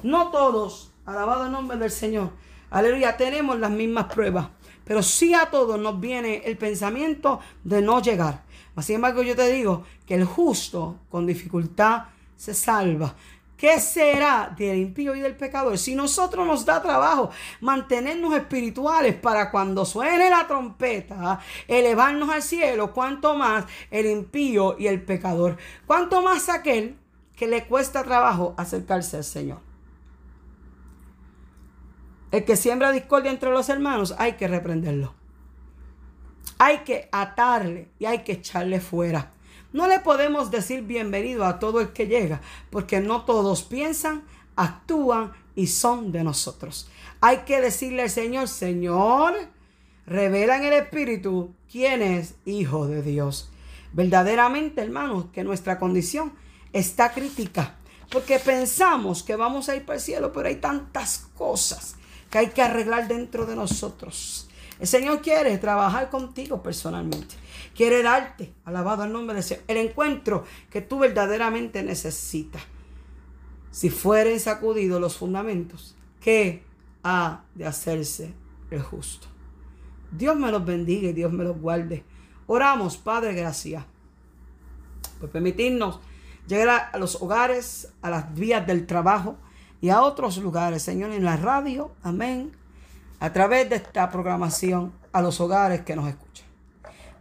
No 0.04 0.32
todos, 0.32 0.94
alabado 1.06 1.46
el 1.46 1.52
nombre 1.52 1.78
del 1.78 1.92
Señor, 1.92 2.30
aleluya, 2.70 3.18
tenemos 3.18 3.60
las 3.60 3.72
mismas 3.72 4.06
pruebas, 4.06 4.48
pero 4.86 5.04
sí 5.04 5.34
a 5.34 5.52
todos 5.52 5.78
nos 5.78 6.00
viene 6.00 6.44
el 6.46 6.58
pensamiento 6.58 7.42
de 7.66 7.82
no 7.82 8.02
llegar. 8.02 8.44
Sin 8.82 8.96
embargo, 8.96 9.22
yo 9.22 9.36
te 9.36 9.52
digo 9.52 9.84
que 10.08 10.16
el 10.16 10.24
justo 10.24 10.96
con 11.10 11.28
dificultad 11.28 12.06
se 12.38 12.54
salva. 12.54 13.16
¿Qué 13.64 13.80
será 13.80 14.54
del 14.58 14.78
impío 14.78 15.16
y 15.16 15.22
del 15.22 15.38
pecador? 15.38 15.78
Si 15.78 15.96
nosotros 15.96 16.46
nos 16.46 16.66
da 16.66 16.82
trabajo 16.82 17.30
mantenernos 17.62 18.36
espirituales 18.36 19.16
para 19.16 19.52
cuando 19.52 19.86
suene 19.86 20.30
la 20.30 20.46
trompeta, 20.46 21.40
elevarnos 21.66 22.30
al 22.30 22.42
cielo, 22.42 22.92
cuanto 22.92 23.36
más 23.36 23.64
el 23.90 24.08
impío 24.08 24.76
y 24.78 24.88
el 24.88 25.02
pecador, 25.02 25.56
cuanto 25.88 26.22
más 26.22 26.50
aquel 26.50 26.98
que 27.38 27.48
le 27.48 27.66
cuesta 27.66 28.04
trabajo 28.04 28.54
acercarse 28.58 29.16
al 29.16 29.24
Señor. 29.24 29.62
El 32.32 32.44
que 32.44 32.58
siembra 32.58 32.92
discordia 32.92 33.32
entre 33.32 33.50
los 33.52 33.70
hermanos, 33.70 34.14
hay 34.18 34.34
que 34.34 34.50
reprenderlo. 34.50 35.14
Hay 36.58 36.80
que 36.80 37.08
atarle 37.14 37.92
y 37.98 38.08
hay 38.08 38.26
que 38.26 38.34
echarle 38.34 38.82
fuera. 38.82 39.32
No 39.74 39.88
le 39.88 40.00
podemos 40.00 40.52
decir 40.52 40.84
bienvenido 40.84 41.46
a 41.46 41.58
todo 41.58 41.82
el 41.82 41.94
que 41.94 42.06
llega, 42.06 42.42
porque 42.70 43.02
no 43.02 43.26
todos 43.26 43.64
piensan, 43.64 44.24
actúan 44.56 45.34
y 45.56 45.66
son 45.66 46.12
de 46.12 46.24
nosotros. 46.24 46.88
Hay 47.22 47.38
que 47.40 47.60
decirle 47.60 48.04
al 48.04 48.12
Señor, 48.12 48.48
Señor, 48.48 49.34
revela 50.06 50.58
en 50.58 50.66
el 50.66 50.74
Espíritu 50.74 51.56
quién 51.72 52.04
es 52.04 52.36
Hijo 52.46 52.86
de 52.86 53.02
Dios. 53.02 53.50
Verdaderamente, 53.94 54.80
hermanos, 54.80 55.26
que 55.34 55.44
nuestra 55.44 55.80
condición 55.80 56.34
está 56.72 57.12
crítica, 57.12 57.76
porque 58.12 58.38
pensamos 58.38 59.24
que 59.24 59.36
vamos 59.36 59.70
a 59.70 59.76
ir 59.76 59.86
para 59.86 59.98
el 59.98 60.04
cielo, 60.04 60.32
pero 60.32 60.50
hay 60.50 60.58
tantas 60.58 61.30
cosas 61.36 61.96
que 62.30 62.38
hay 62.38 62.48
que 62.50 62.62
arreglar 62.62 63.08
dentro 63.08 63.48
de 63.48 63.56
nosotros. 63.56 64.48
El 64.80 64.88
Señor 64.88 65.22
quiere 65.22 65.58
trabajar 65.58 66.12
contigo 66.12 66.62
personalmente. 66.62 67.43
Quiere 67.76 68.04
darte, 68.04 68.54
alabado 68.66 69.04
el 69.04 69.12
nombre 69.12 69.36
de 69.36 69.42
Señor, 69.42 69.64
el 69.68 69.78
encuentro 69.78 70.44
que 70.70 70.82
tú 70.82 71.00
verdaderamente 71.00 71.82
necesitas. 71.84 72.62
Si 73.72 73.90
fueren 73.90 74.40
sacudidos 74.40 75.02
los 75.02 75.18
fundamentos, 75.18 75.96
¿qué 76.22 76.64
ha 77.04 77.42
de 77.56 77.66
hacerse 77.66 78.34
el 78.70 78.82
justo? 78.82 79.28
Dios 80.12 80.36
me 80.36 80.52
los 80.52 80.64
bendiga 80.64 81.10
y 81.10 81.14
Dios 81.14 81.32
me 81.34 81.44
los 81.44 81.60
guarde. 81.60 82.04
Oramos, 82.46 82.98
Padre, 82.98 83.34
gracias 83.34 83.84
por 85.20 85.30
permitirnos 85.30 86.00
llegar 86.48 86.90
a 86.92 86.98
los 86.98 87.22
hogares, 87.22 87.92
a 88.02 88.10
las 88.10 88.34
vías 88.36 88.68
del 88.68 88.86
trabajo 88.86 89.38
y 89.82 89.90
a 89.90 90.02
otros 90.02 90.38
lugares, 90.38 90.84
Señor, 90.84 91.12
en 91.12 91.26
la 91.26 91.38
radio, 91.38 91.92
amén, 92.04 92.52
a 93.20 93.34
través 93.34 93.70
de 93.70 93.78
esta 93.78 94.10
programación, 94.10 94.94
a 95.12 95.22
los 95.22 95.40
hogares 95.40 95.82
que 95.82 95.96
nos 95.96 96.08
escuchan. 96.08 96.53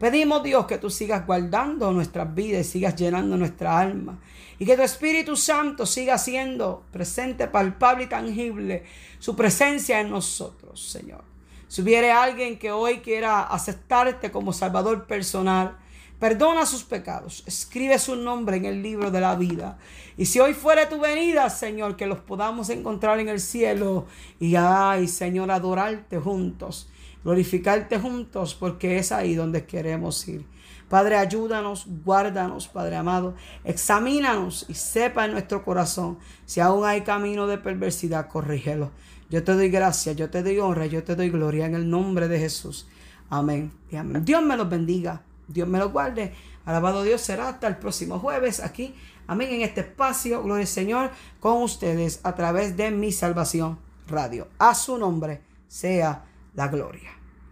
Pedimos, 0.03 0.43
Dios, 0.43 0.67
que 0.67 0.79
tú 0.79 0.91
sigas 0.91 1.25
guardando 1.25 1.93
nuestras 1.93 2.35
vidas 2.35 2.67
y 2.67 2.71
sigas 2.71 2.97
llenando 2.97 3.37
nuestra 3.37 3.79
alma. 3.79 4.19
Y 4.59 4.67
que 4.67 4.75
tu 4.75 4.83
Espíritu 4.83 5.37
Santo 5.37 5.87
siga 5.87 6.19
siendo 6.19 6.83
presente, 6.91 7.47
palpable 7.47 8.03
y 8.03 8.09
tangible 8.09 8.83
su 9.21 9.37
presencia 9.37 10.01
en 10.01 10.11
nosotros, 10.11 10.91
Señor. 10.91 11.23
Si 11.69 11.83
hubiere 11.83 12.11
alguien 12.11 12.59
que 12.59 12.73
hoy 12.73 12.99
quiera 12.99 13.43
aceptarte 13.43 14.33
como 14.33 14.53
Salvador 14.53 15.07
personal, 15.07 15.79
Perdona 16.23 16.67
sus 16.67 16.85
pecados. 16.85 17.43
Escribe 17.47 17.99
su 17.99 18.15
nombre 18.15 18.57
en 18.57 18.65
el 18.65 18.81
libro 18.81 19.11
de 19.11 19.21
la 19.21 19.35
vida. 19.35 19.79
Y 20.17 20.27
si 20.27 20.39
hoy 20.39 20.55
fuera 20.55 20.89
tu 20.89 21.01
venida, 21.01 21.51
Señor, 21.51 21.97
que 21.97 22.07
los 22.07 22.21
podamos 22.21 22.71
encontrar 22.71 23.19
en 23.19 23.29
el 23.29 23.41
cielo. 23.41 24.07
Y 24.39 24.55
ay, 24.55 25.09
Señor, 25.09 25.51
adorarte 25.51 26.19
juntos. 26.19 26.89
Glorificarte 27.25 27.99
juntos 27.99 28.55
porque 28.55 28.99
es 28.99 29.12
ahí 29.12 29.35
donde 29.35 29.66
queremos 29.66 30.27
ir. 30.29 30.47
Padre, 30.89 31.16
ayúdanos, 31.16 31.87
guárdanos, 32.05 32.68
Padre 32.68 32.97
amado. 32.97 33.35
Examínanos 33.64 34.66
y 34.68 34.75
sepa 34.75 35.25
en 35.25 35.33
nuestro 35.33 35.64
corazón 35.64 36.18
si 36.45 36.61
aún 36.61 36.85
hay 36.85 37.01
camino 37.01 37.47
de 37.47 37.59
perversidad, 37.59 38.29
corrígelo. 38.29 38.91
Yo 39.31 39.43
te 39.43 39.55
doy 39.55 39.70
gracias, 39.70 40.16
yo 40.16 40.29
te 40.29 40.43
doy 40.43 40.59
honra, 40.59 40.85
yo 40.85 41.03
te 41.03 41.16
doy 41.16 41.31
gloria 41.31 41.64
en 41.64 41.75
el 41.75 41.89
nombre 41.89 42.29
de 42.29 42.39
Jesús. 42.39 42.87
Amén 43.31 43.73
amén. 43.97 44.25
Dios 44.25 44.43
me 44.43 44.57
los 44.57 44.68
bendiga, 44.68 45.23
Dios 45.49 45.66
me 45.66 45.79
los 45.79 45.91
guarde. 45.93 46.35
Alabado 46.66 47.03
Dios 47.03 47.23
será 47.23 47.49
hasta 47.49 47.66
el 47.66 47.79
próximo 47.79 48.18
jueves 48.18 48.61
aquí. 48.61 48.95
Amén. 49.27 49.49
En 49.51 49.62
este 49.62 49.81
espacio, 49.81 50.43
gloria 50.43 50.62
al 50.62 50.68
Señor, 50.68 51.11
con 51.41 51.62
ustedes 51.62 52.20
a 52.23 52.35
través 52.35 52.77
de 52.77 52.91
mi 52.91 53.12
salvación 53.12 53.79
radio. 54.07 54.49
A 54.59 54.75
su 54.75 54.99
nombre 54.99 55.41
sea 55.68 56.27
la 56.55 56.69
gloria. 56.69 57.22